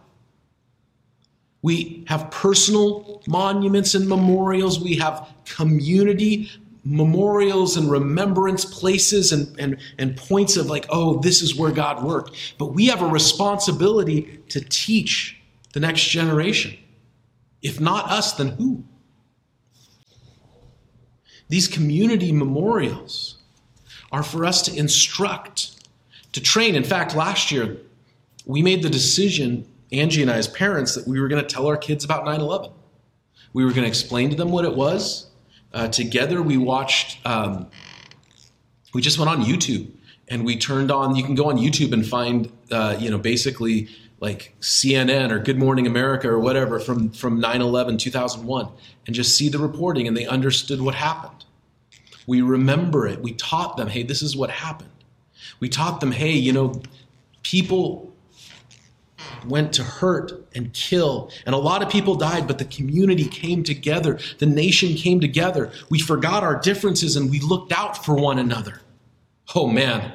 We 1.61 2.05
have 2.07 2.31
personal 2.31 3.21
monuments 3.27 3.95
and 3.95 4.07
memorials. 4.07 4.79
We 4.79 4.95
have 4.95 5.29
community 5.45 6.49
memorials 6.85 7.75
and 7.77 7.91
remembrance 7.91 8.65
places 8.65 9.31
and, 9.31 9.59
and, 9.59 9.77
and 9.97 10.15
points 10.15 10.57
of 10.57 10.67
like, 10.67 10.85
oh, 10.89 11.19
this 11.19 11.41
is 11.41 11.55
where 11.55 11.71
God 11.71 12.03
worked. 12.03 12.55
But 12.57 12.67
we 12.67 12.87
have 12.87 13.01
a 13.01 13.07
responsibility 13.07 14.39
to 14.49 14.61
teach 14.61 15.39
the 15.73 15.79
next 15.79 16.05
generation. 16.05 16.77
If 17.61 17.79
not 17.79 18.09
us, 18.09 18.33
then 18.33 18.49
who? 18.49 18.83
These 21.49 21.67
community 21.67 22.31
memorials 22.31 23.37
are 24.11 24.23
for 24.23 24.45
us 24.45 24.61
to 24.63 24.75
instruct, 24.75 25.71
to 26.31 26.41
train. 26.41 26.75
In 26.75 26.83
fact, 26.83 27.15
last 27.15 27.51
year, 27.51 27.77
we 28.45 28.61
made 28.61 28.81
the 28.81 28.89
decision 28.89 29.67
Angie 29.91 30.21
and 30.21 30.29
I, 30.29 30.35
as 30.35 30.47
parents, 30.47 30.95
that 30.95 31.07
we 31.07 31.19
were 31.19 31.27
going 31.27 31.41
to 31.41 31.47
tell 31.47 31.67
our 31.67 31.77
kids 31.77 32.03
about 32.03 32.25
9 32.25 32.39
11. 32.39 32.71
We 33.53 33.65
were 33.65 33.71
going 33.71 33.83
to 33.83 33.87
explain 33.87 34.29
to 34.29 34.35
them 34.35 34.51
what 34.51 34.65
it 34.65 34.75
was. 34.75 35.27
Uh, 35.73 35.87
together, 35.87 36.41
we 36.41 36.57
watched, 36.57 37.25
um, 37.25 37.67
we 38.93 39.01
just 39.01 39.17
went 39.17 39.29
on 39.29 39.43
YouTube 39.43 39.91
and 40.27 40.45
we 40.45 40.57
turned 40.57 40.91
on, 40.91 41.15
you 41.15 41.23
can 41.23 41.35
go 41.35 41.49
on 41.49 41.57
YouTube 41.57 41.91
and 41.91 42.05
find, 42.05 42.51
uh, 42.71 42.95
you 42.99 43.09
know, 43.09 43.17
basically 43.17 43.87
like 44.19 44.53
CNN 44.59 45.31
or 45.31 45.39
Good 45.39 45.57
Morning 45.57 45.87
America 45.87 46.29
or 46.29 46.39
whatever 46.39 46.79
from, 46.79 47.09
from 47.11 47.39
9 47.39 47.61
11, 47.61 47.97
2001, 47.97 48.69
and 49.07 49.15
just 49.15 49.35
see 49.35 49.49
the 49.49 49.59
reporting 49.59 50.07
and 50.07 50.15
they 50.15 50.25
understood 50.25 50.81
what 50.81 50.95
happened. 50.95 51.45
We 52.27 52.41
remember 52.41 53.07
it. 53.07 53.21
We 53.21 53.33
taught 53.33 53.77
them, 53.77 53.87
hey, 53.87 54.03
this 54.03 54.21
is 54.21 54.35
what 54.35 54.51
happened. 54.51 54.89
We 55.59 55.69
taught 55.69 55.99
them, 55.99 56.11
hey, 56.11 56.33
you 56.33 56.53
know, 56.53 56.81
people 57.41 58.08
went 59.47 59.73
to 59.73 59.83
hurt 59.83 60.31
and 60.55 60.73
kill. 60.73 61.31
And 61.45 61.55
a 61.55 61.57
lot 61.57 61.81
of 61.81 61.89
people 61.89 62.15
died, 62.15 62.47
but 62.47 62.57
the 62.57 62.65
community 62.65 63.25
came 63.25 63.63
together. 63.63 64.19
The 64.39 64.45
nation 64.45 64.95
came 64.95 65.19
together. 65.19 65.71
We 65.89 65.99
forgot 65.99 66.43
our 66.43 66.59
differences 66.59 67.15
and 67.15 67.29
we 67.29 67.39
looked 67.39 67.71
out 67.71 68.03
for 68.03 68.15
one 68.15 68.39
another. 68.39 68.81
Oh 69.55 69.67
man. 69.67 70.13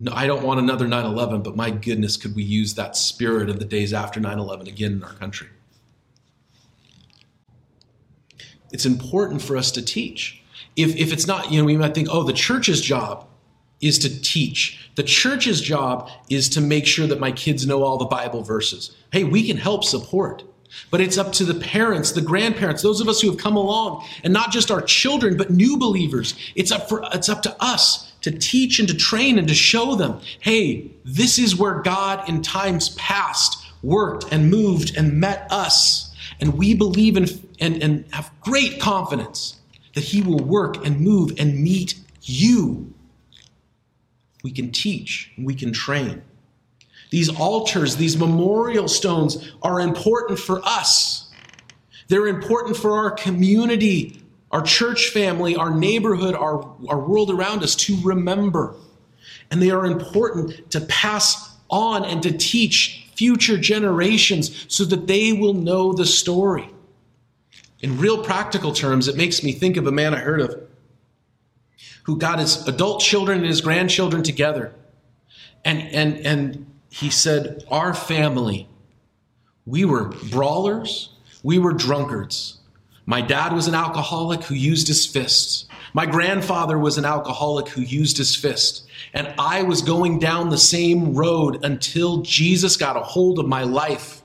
No, 0.00 0.12
I 0.12 0.26
don't 0.26 0.42
want 0.42 0.58
another 0.58 0.88
9 0.88 1.04
11, 1.04 1.42
but 1.42 1.54
my 1.54 1.70
goodness, 1.70 2.16
could 2.16 2.34
we 2.34 2.42
use 2.42 2.74
that 2.74 2.96
spirit 2.96 3.48
of 3.48 3.60
the 3.60 3.64
days 3.64 3.92
after 3.92 4.18
9 4.18 4.38
11 4.38 4.66
again 4.66 4.92
in 4.92 5.04
our 5.04 5.12
country? 5.12 5.48
It's 8.72 8.86
important 8.86 9.42
for 9.42 9.56
us 9.56 9.70
to 9.72 9.82
teach. 9.82 10.42
If, 10.74 10.96
if 10.96 11.12
it's 11.12 11.26
not, 11.26 11.52
you 11.52 11.60
know, 11.60 11.66
we 11.66 11.76
might 11.76 11.94
think, 11.94 12.08
oh, 12.10 12.24
the 12.24 12.32
church's 12.32 12.80
job 12.80 13.28
is 13.82 13.98
to 13.98 14.22
teach. 14.22 14.88
The 14.94 15.02
church's 15.02 15.60
job 15.60 16.08
is 16.30 16.48
to 16.50 16.60
make 16.60 16.86
sure 16.86 17.06
that 17.06 17.20
my 17.20 17.32
kids 17.32 17.66
know 17.66 17.82
all 17.82 17.98
the 17.98 18.04
Bible 18.06 18.42
verses. 18.42 18.94
Hey, 19.12 19.24
we 19.24 19.46
can 19.46 19.58
help 19.58 19.84
support. 19.84 20.44
But 20.90 21.02
it's 21.02 21.18
up 21.18 21.32
to 21.34 21.44
the 21.44 21.60
parents, 21.60 22.12
the 22.12 22.22
grandparents, 22.22 22.82
those 22.82 23.02
of 23.02 23.08
us 23.08 23.20
who 23.20 23.28
have 23.28 23.38
come 23.38 23.56
along, 23.56 24.06
and 24.24 24.32
not 24.32 24.50
just 24.50 24.70
our 24.70 24.80
children, 24.80 25.36
but 25.36 25.50
new 25.50 25.76
believers. 25.76 26.34
It's 26.54 26.72
up 26.72 26.88
for 26.88 27.04
it's 27.12 27.28
up 27.28 27.42
to 27.42 27.54
us 27.60 28.10
to 28.22 28.30
teach 28.30 28.78
and 28.78 28.88
to 28.88 28.96
train 28.96 29.38
and 29.38 29.46
to 29.48 29.54
show 29.54 29.94
them, 29.96 30.20
hey, 30.40 30.90
this 31.04 31.38
is 31.38 31.56
where 31.56 31.82
God 31.82 32.26
in 32.28 32.40
times 32.40 32.90
past 32.90 33.58
worked 33.82 34.32
and 34.32 34.50
moved 34.50 34.96
and 34.96 35.20
met 35.20 35.46
us. 35.50 36.14
And 36.40 36.56
we 36.56 36.74
believe 36.74 37.16
in 37.16 37.26
and, 37.60 37.82
and 37.82 38.04
have 38.12 38.30
great 38.40 38.80
confidence 38.80 39.60
that 39.94 40.04
He 40.04 40.22
will 40.22 40.42
work 40.42 40.86
and 40.86 41.00
move 41.00 41.32
and 41.38 41.62
meet 41.62 41.96
you 42.22 42.91
we 44.42 44.50
can 44.50 44.70
teach, 44.70 45.32
we 45.38 45.54
can 45.54 45.72
train. 45.72 46.22
These 47.10 47.28
altars, 47.28 47.96
these 47.96 48.16
memorial 48.16 48.88
stones 48.88 49.52
are 49.62 49.80
important 49.80 50.38
for 50.38 50.60
us. 50.64 51.30
They're 52.08 52.26
important 52.26 52.76
for 52.76 52.96
our 52.96 53.10
community, 53.10 54.22
our 54.50 54.62
church 54.62 55.08
family, 55.08 55.54
our 55.54 55.70
neighborhood, 55.70 56.34
our, 56.34 56.74
our 56.88 56.98
world 56.98 57.30
around 57.30 57.62
us 57.62 57.74
to 57.76 57.98
remember. 58.02 58.74
And 59.50 59.60
they 59.60 59.70
are 59.70 59.84
important 59.84 60.70
to 60.70 60.80
pass 60.82 61.56
on 61.68 62.04
and 62.04 62.22
to 62.22 62.32
teach 62.32 63.06
future 63.14 63.58
generations 63.58 64.66
so 64.68 64.84
that 64.86 65.06
they 65.06 65.32
will 65.32 65.54
know 65.54 65.92
the 65.92 66.06
story. 66.06 66.68
In 67.80 67.98
real 67.98 68.22
practical 68.22 68.72
terms, 68.72 69.08
it 69.08 69.16
makes 69.16 69.42
me 69.42 69.52
think 69.52 69.76
of 69.76 69.86
a 69.86 69.92
man 69.92 70.14
I 70.14 70.18
heard 70.18 70.40
of 70.40 70.62
who 72.04 72.16
got 72.16 72.38
his 72.38 72.66
adult 72.66 73.00
children 73.00 73.38
and 73.38 73.46
his 73.46 73.60
grandchildren 73.60 74.22
together. 74.22 74.74
And, 75.64 75.80
and, 75.82 76.18
and 76.26 76.66
he 76.90 77.10
said, 77.10 77.64
Our 77.70 77.94
family, 77.94 78.68
we 79.66 79.84
were 79.84 80.08
brawlers, 80.30 81.10
we 81.42 81.58
were 81.58 81.72
drunkards. 81.72 82.58
My 83.06 83.20
dad 83.20 83.52
was 83.52 83.66
an 83.66 83.74
alcoholic 83.74 84.44
who 84.44 84.54
used 84.54 84.88
his 84.88 85.06
fists. 85.06 85.66
My 85.92 86.06
grandfather 86.06 86.78
was 86.78 86.98
an 86.98 87.04
alcoholic 87.04 87.68
who 87.68 87.82
used 87.82 88.16
his 88.16 88.34
fist. 88.34 88.86
And 89.12 89.34
I 89.38 89.62
was 89.62 89.82
going 89.82 90.18
down 90.18 90.48
the 90.48 90.58
same 90.58 91.14
road 91.14 91.64
until 91.64 92.22
Jesus 92.22 92.76
got 92.76 92.96
a 92.96 93.00
hold 93.00 93.38
of 93.38 93.46
my 93.46 93.64
life. 93.64 94.22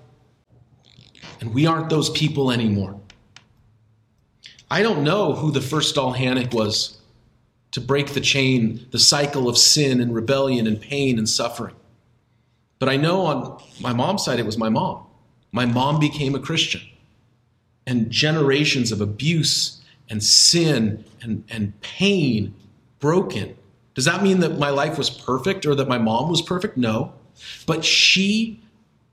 And 1.41 1.53
we 1.53 1.65
aren't 1.65 1.89
those 1.89 2.09
people 2.11 2.51
anymore. 2.51 2.99
I 4.69 4.83
don't 4.83 5.03
know 5.03 5.33
who 5.33 5.51
the 5.51 5.61
first 5.61 5.95
Dalhanic 5.95 6.53
was 6.53 6.96
to 7.71 7.82
break 7.82 8.13
the 8.13 8.21
chain, 8.21 8.86
the 8.91 8.99
cycle 8.99 9.47
of 9.47 9.58
sin 9.58 10.01
and 10.01 10.13
rebellion 10.13 10.67
and 10.67 10.80
pain 10.80 11.17
and 11.17 11.27
suffering. 11.27 11.75
But 12.80 12.89
I 12.89 12.97
know 12.97 13.21
on 13.21 13.62
my 13.80 13.93
mom's 13.93 14.23
side, 14.23 14.39
it 14.39 14.45
was 14.45 14.58
my 14.58 14.69
mom. 14.69 15.03
My 15.51 15.65
mom 15.65 15.99
became 15.99 16.36
a 16.36 16.39
Christian. 16.39 16.82
And 17.86 18.10
generations 18.10 18.91
of 18.91 19.01
abuse 19.01 19.82
and 20.10 20.23
sin 20.23 21.06
and, 21.21 21.43
and 21.49 21.80
pain 21.82 22.53
broken. 22.99 23.56
Does 23.93 24.06
that 24.06 24.21
mean 24.21 24.41
that 24.41 24.60
my 24.60 24.69
life 24.69 24.97
was 24.97 25.10
perfect 25.10 25.65
or 25.65 25.73
that 25.75 25.88
my 25.88 25.97
mom 25.97 26.30
was 26.30 26.41
perfect? 26.41 26.77
No. 26.77 27.13
But 27.65 27.84
she 27.84 28.62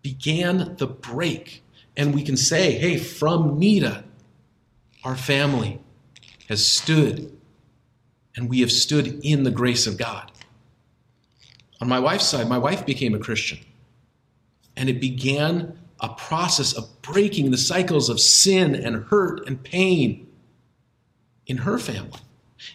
began 0.02 0.76
the 0.76 0.86
break. 0.86 1.62
And 1.96 2.14
we 2.14 2.22
can 2.22 2.36
say, 2.36 2.72
hey, 2.72 2.98
from 2.98 3.58
Nita, 3.58 4.04
our 5.04 5.16
family 5.16 5.80
has 6.48 6.66
stood 6.66 7.33
and 8.36 8.48
we 8.48 8.60
have 8.60 8.72
stood 8.72 9.20
in 9.24 9.44
the 9.44 9.50
grace 9.50 9.86
of 9.86 9.96
God. 9.96 10.30
On 11.80 11.88
my 11.88 11.98
wife's 11.98 12.26
side, 12.26 12.48
my 12.48 12.58
wife 12.58 12.86
became 12.86 13.14
a 13.14 13.18
Christian, 13.18 13.58
and 14.76 14.88
it 14.88 15.00
began 15.00 15.78
a 16.00 16.08
process 16.08 16.72
of 16.72 16.88
breaking 17.02 17.50
the 17.50 17.58
cycles 17.58 18.08
of 18.08 18.20
sin 18.20 18.74
and 18.74 19.04
hurt 19.04 19.46
and 19.46 19.62
pain 19.62 20.26
in 21.46 21.58
her 21.58 21.78
family. 21.78 22.20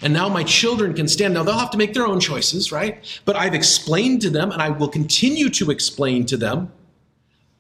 And 0.02 0.13
now 0.13 0.30
my 0.30 0.43
children 0.43 0.93
can 0.93 1.08
stand. 1.08 1.34
Now 1.34 1.43
they'll 1.43 1.58
have 1.58 1.72
to 1.72 1.78
make 1.78 1.93
their 1.93 2.06
own 2.06 2.19
choices, 2.19 2.72
right? 2.72 3.22
But 3.26 3.36
I've 3.36 3.56
explained 3.56 4.22
to 4.22 4.30
them, 4.30 4.52
and 4.52 4.62
I 4.62 4.69
will 4.69 4.88
continue 4.88 5.50
to 5.50 5.72
explain 5.72 6.26
to 6.28 6.38
them, 6.38 6.72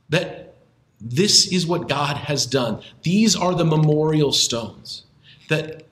that 0.09 0.55
this 1.01 1.51
is 1.51 1.65
what 1.65 1.87
God 1.87 2.17
has 2.17 2.45
done. 2.45 2.81
These 3.03 3.35
are 3.35 3.55
the 3.55 3.65
memorial 3.65 4.31
stones 4.31 5.05
that 5.49 5.87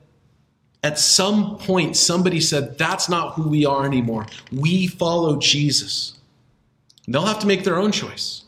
at 0.82 0.98
some 0.98 1.58
point, 1.58 1.96
somebody 1.96 2.40
said, 2.40 2.78
That's 2.78 3.08
not 3.08 3.34
who 3.34 3.48
we 3.48 3.66
are 3.66 3.84
anymore. 3.84 4.26
We 4.52 4.86
follow 4.86 5.38
Jesus. 5.38 6.18
They'll 7.06 7.26
have 7.26 7.40
to 7.40 7.46
make 7.46 7.64
their 7.64 7.78
own 7.78 7.90
choice. 7.90 8.44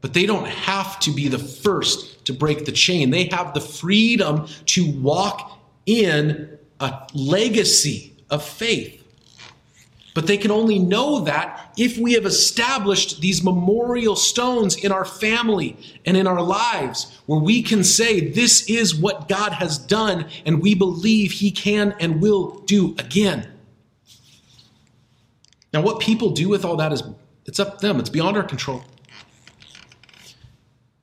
But 0.00 0.14
they 0.14 0.26
don't 0.26 0.46
have 0.46 0.98
to 1.00 1.10
be 1.12 1.28
the 1.28 1.38
first 1.38 2.24
to 2.26 2.32
break 2.32 2.64
the 2.64 2.72
chain. 2.72 3.10
They 3.10 3.24
have 3.32 3.54
the 3.54 3.60
freedom 3.60 4.46
to 4.66 4.90
walk 5.00 5.58
in 5.86 6.58
a 6.80 7.08
legacy 7.14 8.12
of 8.30 8.44
faith. 8.44 9.01
But 10.14 10.26
they 10.26 10.36
can 10.36 10.50
only 10.50 10.78
know 10.78 11.20
that 11.20 11.72
if 11.78 11.96
we 11.96 12.12
have 12.12 12.26
established 12.26 13.20
these 13.20 13.42
memorial 13.42 14.14
stones 14.14 14.76
in 14.76 14.92
our 14.92 15.06
family 15.06 15.76
and 16.04 16.16
in 16.16 16.26
our 16.26 16.42
lives 16.42 17.18
where 17.26 17.40
we 17.40 17.62
can 17.62 17.82
say, 17.82 18.28
This 18.28 18.68
is 18.68 18.94
what 18.94 19.28
God 19.28 19.52
has 19.52 19.78
done, 19.78 20.26
and 20.44 20.60
we 20.60 20.74
believe 20.74 21.32
He 21.32 21.50
can 21.50 21.94
and 21.98 22.20
will 22.20 22.60
do 22.66 22.94
again. 22.98 23.48
Now, 25.72 25.80
what 25.80 26.00
people 26.00 26.30
do 26.30 26.48
with 26.48 26.64
all 26.64 26.76
that 26.76 26.92
is 26.92 27.02
it's 27.46 27.58
up 27.58 27.78
to 27.78 27.86
them, 27.86 27.98
it's 27.98 28.10
beyond 28.10 28.36
our 28.36 28.44
control. 28.44 28.84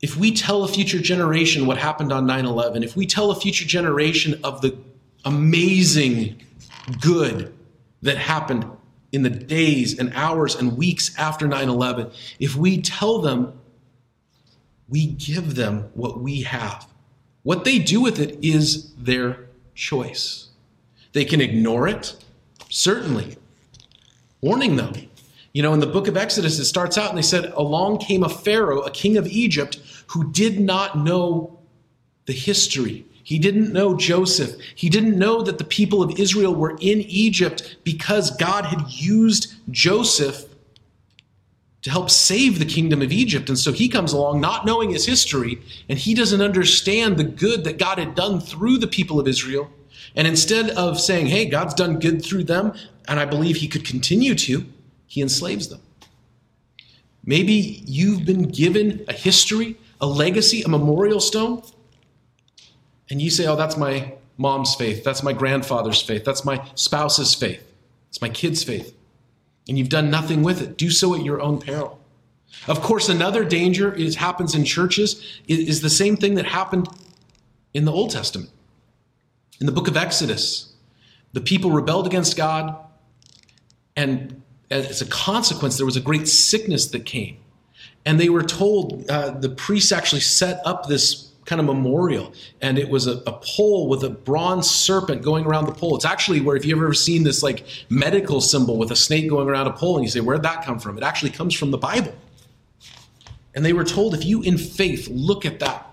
If 0.00 0.16
we 0.16 0.32
tell 0.32 0.62
a 0.62 0.68
future 0.68 1.00
generation 1.00 1.66
what 1.66 1.76
happened 1.76 2.12
on 2.12 2.26
9 2.26 2.46
11, 2.46 2.84
if 2.84 2.96
we 2.96 3.06
tell 3.06 3.32
a 3.32 3.34
future 3.34 3.66
generation 3.66 4.40
of 4.44 4.62
the 4.62 4.78
amazing 5.24 6.40
good 7.00 7.52
that 8.02 8.16
happened 8.16 8.64
in 9.12 9.22
the 9.22 9.30
days 9.30 9.98
and 9.98 10.12
hours 10.14 10.54
and 10.54 10.76
weeks 10.76 11.16
after 11.18 11.48
9 11.48 11.68
11, 11.68 12.10
if 12.38 12.56
we 12.56 12.80
tell 12.80 13.20
them, 13.20 13.52
we 14.88 15.06
give 15.06 15.54
them 15.54 15.90
what 15.94 16.20
we 16.20 16.42
have. 16.42 16.86
What 17.42 17.64
they 17.64 17.78
do 17.78 18.00
with 18.00 18.20
it 18.20 18.38
is 18.42 18.92
their 18.94 19.46
choice. 19.74 20.48
They 21.12 21.24
can 21.24 21.40
ignore 21.40 21.88
it, 21.88 22.16
certainly. 22.68 23.36
Warning 24.40 24.76
them. 24.76 24.94
You 25.52 25.62
know, 25.62 25.72
in 25.72 25.80
the 25.80 25.86
book 25.86 26.06
of 26.06 26.16
Exodus, 26.16 26.58
it 26.58 26.66
starts 26.66 26.96
out 26.96 27.08
and 27.08 27.18
they 27.18 27.22
said, 27.22 27.52
Along 27.56 27.98
came 27.98 28.22
a 28.22 28.28
Pharaoh, 28.28 28.82
a 28.82 28.90
king 28.90 29.16
of 29.16 29.26
Egypt, 29.26 29.80
who 30.08 30.30
did 30.30 30.60
not 30.60 30.98
know 30.98 31.58
the 32.26 32.32
history 32.32 33.04
he 33.22 33.38
didn't 33.38 33.72
know 33.72 33.96
Joseph. 33.96 34.56
He 34.74 34.88
didn't 34.88 35.18
know 35.18 35.42
that 35.42 35.58
the 35.58 35.64
people 35.64 36.02
of 36.02 36.18
Israel 36.18 36.54
were 36.54 36.76
in 36.80 37.00
Egypt 37.02 37.76
because 37.84 38.36
God 38.36 38.64
had 38.64 38.88
used 38.88 39.54
Joseph 39.70 40.46
to 41.82 41.90
help 41.90 42.10
save 42.10 42.58
the 42.58 42.64
kingdom 42.64 43.00
of 43.00 43.12
Egypt. 43.12 43.48
And 43.48 43.58
so 43.58 43.72
he 43.72 43.88
comes 43.88 44.12
along 44.12 44.40
not 44.40 44.66
knowing 44.66 44.90
his 44.90 45.06
history, 45.06 45.62
and 45.88 45.98
he 45.98 46.14
doesn't 46.14 46.42
understand 46.42 47.16
the 47.16 47.24
good 47.24 47.64
that 47.64 47.78
God 47.78 47.98
had 47.98 48.14
done 48.14 48.40
through 48.40 48.78
the 48.78 48.86
people 48.86 49.18
of 49.18 49.26
Israel. 49.26 49.70
And 50.14 50.26
instead 50.26 50.70
of 50.70 51.00
saying, 51.00 51.26
hey, 51.26 51.46
God's 51.46 51.74
done 51.74 51.98
good 51.98 52.24
through 52.24 52.44
them, 52.44 52.74
and 53.08 53.18
I 53.18 53.24
believe 53.24 53.56
he 53.56 53.68
could 53.68 53.84
continue 53.84 54.34
to, 54.34 54.66
he 55.06 55.22
enslaves 55.22 55.68
them. 55.68 55.80
Maybe 57.24 57.82
you've 57.86 58.24
been 58.24 58.44
given 58.44 59.04
a 59.08 59.12
history, 59.12 59.76
a 60.00 60.06
legacy, 60.06 60.62
a 60.62 60.68
memorial 60.68 61.20
stone 61.20 61.62
and 63.10 63.20
you 63.20 63.30
say, 63.30 63.46
oh, 63.46 63.56
that's 63.56 63.76
my 63.76 64.14
mom's 64.36 64.74
faith, 64.74 65.04
that's 65.04 65.22
my 65.22 65.32
grandfather's 65.32 66.00
faith, 66.00 66.24
that's 66.24 66.44
my 66.44 66.64
spouse's 66.74 67.34
faith, 67.34 67.62
it's 68.08 68.22
my 68.22 68.28
kid's 68.28 68.64
faith, 68.64 68.96
and 69.68 69.78
you've 69.78 69.88
done 69.88 70.10
nothing 70.10 70.42
with 70.42 70.62
it, 70.62 70.76
do 70.76 70.90
so 70.90 71.14
at 71.14 71.24
your 71.24 71.40
own 71.40 71.60
peril. 71.60 71.98
Of 72.66 72.80
course, 72.80 73.08
another 73.08 73.44
danger 73.44 73.92
is 73.92 74.16
happens 74.16 74.54
in 74.54 74.64
churches 74.64 75.40
is, 75.46 75.58
is 75.68 75.80
the 75.82 75.90
same 75.90 76.16
thing 76.16 76.34
that 76.34 76.46
happened 76.46 76.88
in 77.74 77.84
the 77.84 77.92
Old 77.92 78.10
Testament. 78.10 78.50
In 79.60 79.66
the 79.66 79.72
book 79.72 79.88
of 79.88 79.96
Exodus, 79.96 80.72
the 81.32 81.40
people 81.40 81.70
rebelled 81.70 82.06
against 82.06 82.36
God, 82.36 82.76
and 83.94 84.42
as 84.70 85.02
a 85.02 85.06
consequence, 85.06 85.76
there 85.76 85.86
was 85.86 85.96
a 85.96 86.00
great 86.00 86.28
sickness 86.28 86.86
that 86.88 87.04
came. 87.04 87.36
And 88.06 88.18
they 88.18 88.28
were 88.28 88.42
told, 88.42 89.08
uh, 89.10 89.30
the 89.30 89.48
priests 89.48 89.92
actually 89.92 90.22
set 90.22 90.60
up 90.64 90.86
this 90.86 91.29
kind 91.50 91.58
of 91.58 91.66
memorial, 91.66 92.32
and 92.60 92.78
it 92.78 92.88
was 92.88 93.08
a, 93.08 93.14
a, 93.26 93.32
pole 93.32 93.88
with 93.88 94.04
a 94.04 94.08
bronze 94.08 94.70
serpent 94.70 95.20
going 95.20 95.44
around 95.44 95.66
the 95.66 95.72
pole. 95.72 95.96
It's 95.96 96.04
actually 96.04 96.40
where, 96.40 96.54
if 96.54 96.64
you've 96.64 96.78
ever 96.78 96.94
seen 96.94 97.24
this 97.24 97.42
like 97.42 97.66
medical 97.88 98.40
symbol 98.40 98.78
with 98.78 98.92
a 98.92 98.96
snake 98.96 99.28
going 99.28 99.48
around 99.48 99.66
a 99.66 99.72
pole, 99.72 99.96
and 99.96 100.04
you 100.04 100.10
say, 100.12 100.20
Where'd 100.20 100.44
that 100.44 100.64
come 100.64 100.78
from? 100.78 100.96
It 100.96 101.02
actually 101.02 101.32
comes 101.32 101.52
from 101.52 101.72
the 101.72 101.76
Bible. 101.76 102.14
And 103.52 103.64
they 103.64 103.72
were 103.72 103.82
told, 103.82 104.14
if 104.14 104.24
you 104.24 104.42
in 104.42 104.58
faith 104.58 105.08
look 105.10 105.44
at 105.44 105.58
that, 105.58 105.92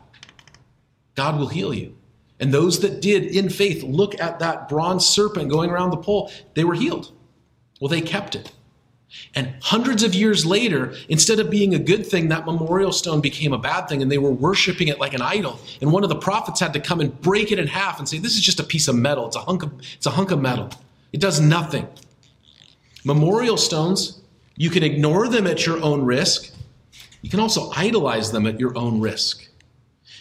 God 1.16 1.40
will 1.40 1.48
heal 1.48 1.74
you. 1.74 1.98
And 2.40 2.54
those 2.54 2.82
that 2.82 3.02
did 3.02 3.26
in 3.26 3.50
faith 3.50 3.82
look 3.82 4.22
at 4.22 4.38
that 4.38 4.70
bronze 4.70 5.08
serpent 5.08 5.50
going 5.50 5.72
around 5.72 5.90
the 5.90 5.98
pole, 5.98 6.32
they 6.54 6.66
were 6.66 6.76
healed. 6.76 7.12
Well, 7.82 7.90
they 7.90 8.02
kept 8.02 8.36
it. 8.36 8.52
And 9.36 9.56
hundreds 9.62 10.04
of 10.04 10.14
years 10.14 10.46
later, 10.46 10.94
instead 11.10 11.40
of 11.40 11.50
being 11.50 11.74
a 11.74 11.80
good 11.80 12.06
thing, 12.06 12.30
that 12.30 12.46
memorial 12.46 12.92
stone 12.92 13.22
became 13.22 13.54
a 13.54 13.58
bad 13.58 13.88
thing, 13.88 14.02
and 14.02 14.12
they 14.12 14.18
were 14.18 14.32
worshiping 14.32 14.90
it 14.90 15.00
like 15.00 15.14
an 15.14 15.22
idol. 15.22 15.60
And 15.82 15.92
one 15.92 16.04
of 16.04 16.10
the 16.10 16.16
prophets 16.16 16.60
had 16.60 16.74
to 16.74 16.80
come 16.80 17.00
and 17.00 17.20
break 17.22 17.52
it 17.52 17.60
in 17.60 17.68
half 17.68 18.00
and 18.00 18.08
say, 18.08 18.18
This 18.18 18.36
is 18.36 18.42
just 18.42 18.60
a 18.60 18.64
piece 18.64 18.88
of 18.88 18.96
metal. 18.96 19.28
It's 19.28 19.36
a 19.36 19.42
hunk 19.42 19.64
of, 19.64 19.74
it's 19.96 20.06
a 20.06 20.12
hunk 20.12 20.32
of 20.32 20.42
metal. 20.42 20.70
It 21.14 21.22
does 21.22 21.40
nothing. 21.40 21.88
Memorial 23.04 23.58
stones, 23.58 24.22
you 24.56 24.70
can 24.70 24.84
ignore 24.84 25.28
them 25.28 25.48
at 25.48 25.66
your 25.66 25.82
own 25.82 26.04
risk. 26.04 26.54
You 27.22 27.30
can 27.30 27.40
also 27.40 27.72
idolize 27.76 28.32
them 28.32 28.46
at 28.46 28.60
your 28.60 28.78
own 28.78 29.00
risk. 29.00 29.48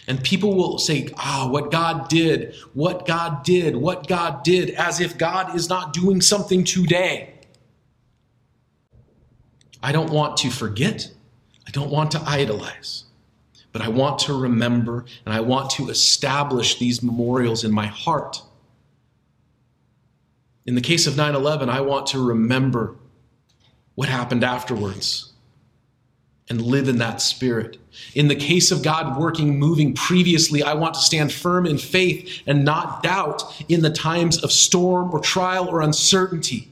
And 0.07 0.23
people 0.23 0.55
will 0.55 0.77
say, 0.77 1.09
ah, 1.17 1.43
oh, 1.43 1.51
what 1.51 1.69
God 1.69 2.07
did, 2.07 2.55
what 2.73 3.05
God 3.05 3.43
did, 3.43 3.75
what 3.75 4.07
God 4.07 4.43
did, 4.43 4.69
as 4.71 5.01
if 5.01 5.17
God 5.17 5.53
is 5.53 5.67
not 5.67 5.91
doing 5.91 6.21
something 6.21 6.63
today. 6.63 7.33
I 9.81 9.91
don't 9.91 10.11
want 10.11 10.37
to 10.37 10.49
forget. 10.49 11.11
I 11.67 11.71
don't 11.71 11.89
want 11.89 12.11
to 12.11 12.21
idolize. 12.25 13.03
But 13.71 13.81
I 13.81 13.89
want 13.89 14.19
to 14.19 14.33
remember 14.33 15.05
and 15.25 15.33
I 15.33 15.41
want 15.41 15.69
to 15.71 15.89
establish 15.89 16.79
these 16.79 17.03
memorials 17.03 17.63
in 17.63 17.71
my 17.71 17.85
heart. 17.85 18.41
In 20.65 20.75
the 20.75 20.81
case 20.81 21.07
of 21.07 21.15
9 21.15 21.35
11, 21.35 21.69
I 21.69 21.81
want 21.81 22.07
to 22.07 22.25
remember 22.25 22.95
what 23.95 24.09
happened 24.09 24.43
afterwards 24.43 25.33
and 26.49 26.61
live 26.61 26.87
in 26.87 26.97
that 26.97 27.21
spirit. 27.21 27.77
In 28.15 28.27
the 28.27 28.35
case 28.35 28.71
of 28.71 28.83
God 28.83 29.19
working, 29.19 29.59
moving 29.59 29.93
previously, 29.93 30.63
I 30.63 30.73
want 30.75 30.93
to 30.93 30.99
stand 30.99 31.31
firm 31.31 31.65
in 31.65 31.77
faith 31.77 32.41
and 32.47 32.63
not 32.63 33.03
doubt 33.03 33.63
in 33.67 33.81
the 33.81 33.89
times 33.89 34.43
of 34.43 34.51
storm 34.51 35.11
or 35.11 35.19
trial 35.19 35.67
or 35.67 35.81
uncertainty. 35.81 36.69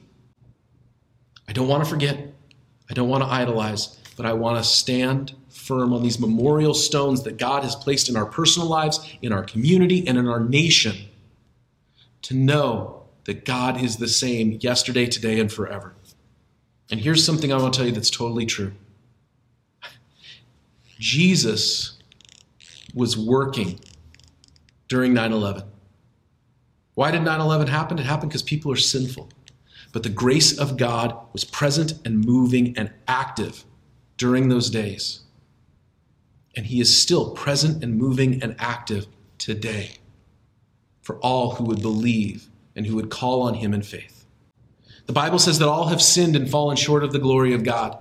I 1.47 1.53
don't 1.53 1.67
want 1.67 1.83
to 1.83 1.89
forget. 1.89 2.34
I 2.89 2.93
don't 2.93 3.09
want 3.09 3.23
to 3.23 3.29
idolize, 3.29 3.99
but 4.15 4.25
I 4.25 4.33
want 4.33 4.57
to 4.57 4.69
stand 4.69 5.33
firm 5.49 5.93
on 5.93 6.03
these 6.03 6.19
memorial 6.19 6.73
stones 6.73 7.23
that 7.23 7.37
God 7.37 7.63
has 7.63 7.75
placed 7.75 8.09
in 8.09 8.15
our 8.15 8.25
personal 8.25 8.67
lives, 8.67 9.17
in 9.21 9.31
our 9.33 9.43
community, 9.43 10.07
and 10.07 10.17
in 10.17 10.27
our 10.27 10.39
nation 10.39 10.95
to 12.21 12.35
know 12.35 13.03
that 13.25 13.45
God 13.45 13.81
is 13.81 13.97
the 13.97 14.07
same 14.07 14.59
yesterday, 14.61 15.05
today, 15.07 15.39
and 15.39 15.51
forever. 15.51 15.93
And 16.91 16.99
here's 16.99 17.25
something 17.25 17.51
I 17.51 17.57
want 17.57 17.73
to 17.73 17.77
tell 17.77 17.87
you 17.87 17.93
that's 17.93 18.11
totally 18.11 18.45
true 18.45 18.73
Jesus 20.99 21.97
was 22.93 23.17
working 23.17 23.79
during 24.87 25.13
9 25.13 25.33
11. 25.33 25.63
Why 26.93 27.11
did 27.11 27.23
9 27.23 27.41
11 27.41 27.67
happen? 27.67 27.99
It 27.99 28.05
happened 28.05 28.29
because 28.29 28.43
people 28.43 28.71
are 28.71 28.77
sinful. 28.77 29.29
But 29.95 30.03
the 30.03 30.09
grace 30.09 30.57
of 30.57 30.75
God 30.75 31.17
was 31.31 31.45
present 31.45 31.93
and 32.03 32.19
moving 32.19 32.77
and 32.77 32.91
active 33.07 33.63
during 34.17 34.49
those 34.49 34.69
days. 34.69 35.21
And 36.53 36.65
He 36.65 36.81
is 36.81 37.01
still 37.01 37.29
present 37.31 37.81
and 37.81 37.95
moving 37.95 38.43
and 38.43 38.57
active 38.59 39.07
today 39.37 39.91
for 41.01 41.15
all 41.19 41.55
who 41.55 41.63
would 41.63 41.81
believe 41.81 42.49
and 42.75 42.85
who 42.85 42.97
would 42.97 43.09
call 43.09 43.43
on 43.43 43.53
Him 43.53 43.73
in 43.73 43.83
faith. 43.83 44.25
The 45.05 45.13
Bible 45.13 45.39
says 45.39 45.59
that 45.59 45.69
all 45.69 45.87
have 45.87 46.01
sinned 46.01 46.35
and 46.35 46.49
fallen 46.49 46.75
short 46.75 47.05
of 47.05 47.13
the 47.13 47.17
glory 47.19 47.53
of 47.53 47.63
God. 47.63 47.97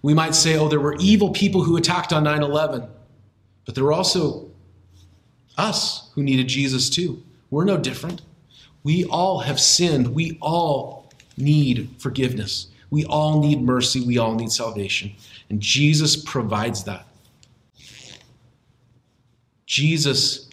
We 0.00 0.14
might 0.14 0.36
say, 0.36 0.56
oh, 0.56 0.68
there 0.68 0.78
were 0.78 0.94
evil 1.00 1.30
people 1.30 1.64
who 1.64 1.76
attacked 1.76 2.12
on 2.12 2.22
9 2.22 2.44
11, 2.44 2.86
but 3.64 3.74
there 3.74 3.82
were 3.82 3.92
also 3.92 4.48
us 5.58 6.08
who 6.14 6.22
needed 6.22 6.46
Jesus 6.46 6.88
too. 6.88 7.24
We're 7.50 7.64
no 7.64 7.78
different. 7.78 8.22
We 8.84 9.04
all 9.06 9.40
have 9.40 9.58
sinned. 9.58 10.14
We 10.14 10.38
all 10.40 11.01
need 11.36 11.90
forgiveness. 11.98 12.68
We 12.90 13.04
all 13.06 13.40
need 13.40 13.62
mercy. 13.62 14.00
We 14.00 14.18
all 14.18 14.34
need 14.34 14.52
salvation. 14.52 15.12
And 15.48 15.60
Jesus 15.60 16.16
provides 16.16 16.84
that. 16.84 17.06
Jesus 19.66 20.50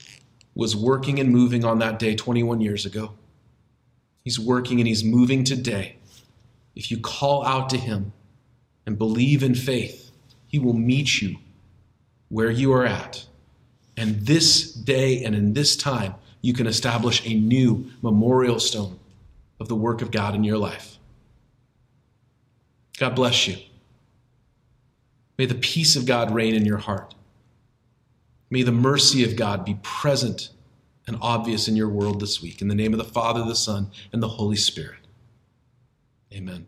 was 0.56 0.76
working 0.76 1.20
and 1.20 1.30
moving 1.30 1.66
on 1.66 1.80
that 1.80 2.00
day 2.00 2.16
21 2.16 2.62
years 2.62 2.86
ago. 2.86 3.14
He's 4.24 4.40
working 4.40 4.80
and 4.80 4.88
he's 4.88 5.04
moving 5.04 5.44
today. 5.44 5.96
If 6.76 6.92
you 6.92 7.00
call 7.00 7.46
out 7.46 7.70
to 7.72 7.78
him 7.78 8.14
and 8.86 8.98
believe 8.98 9.44
in 9.44 9.56
faith, 9.56 10.12
he 10.48 10.60
will 10.60 10.74
meet 10.74 11.22
you 11.22 11.38
where 12.30 12.52
you 12.52 12.72
are 12.74 12.86
at. 12.86 13.26
And 13.98 14.26
this 14.26 14.72
day 14.72 15.24
and 15.24 15.36
in 15.36 15.54
this 15.54 15.76
time, 15.76 16.16
you 16.42 16.54
can 16.54 16.68
establish 16.68 17.26
a 17.26 17.34
new 17.34 17.86
memorial 18.02 18.60
stone 18.60 18.98
of 19.60 19.68
the 19.68 19.76
work 19.76 20.02
of 20.02 20.12
God 20.12 20.36
in 20.36 20.44
your 20.44 20.58
life. 20.58 20.98
God 22.98 23.16
bless 23.16 23.48
you. 23.48 23.58
May 25.38 25.46
the 25.46 25.56
peace 25.56 25.96
of 25.96 26.06
God 26.06 26.34
reign 26.34 26.54
in 26.54 26.66
your 26.66 26.78
heart. 26.78 27.16
May 28.50 28.64
the 28.64 28.72
mercy 28.72 29.24
of 29.24 29.36
God 29.36 29.64
be 29.64 29.78
present 29.82 30.50
and 31.08 31.18
obvious 31.22 31.68
in 31.68 31.76
your 31.76 31.90
world 31.90 32.20
this 32.20 32.42
week. 32.42 32.62
In 32.62 32.68
the 32.68 32.76
name 32.76 32.94
of 32.94 33.00
the 33.00 33.06
Father, 33.06 33.44
the 33.44 33.56
Son, 33.56 33.92
and 34.12 34.22
the 34.22 34.28
Holy 34.28 34.56
Spirit. 34.56 35.00
Amen. 36.34 36.68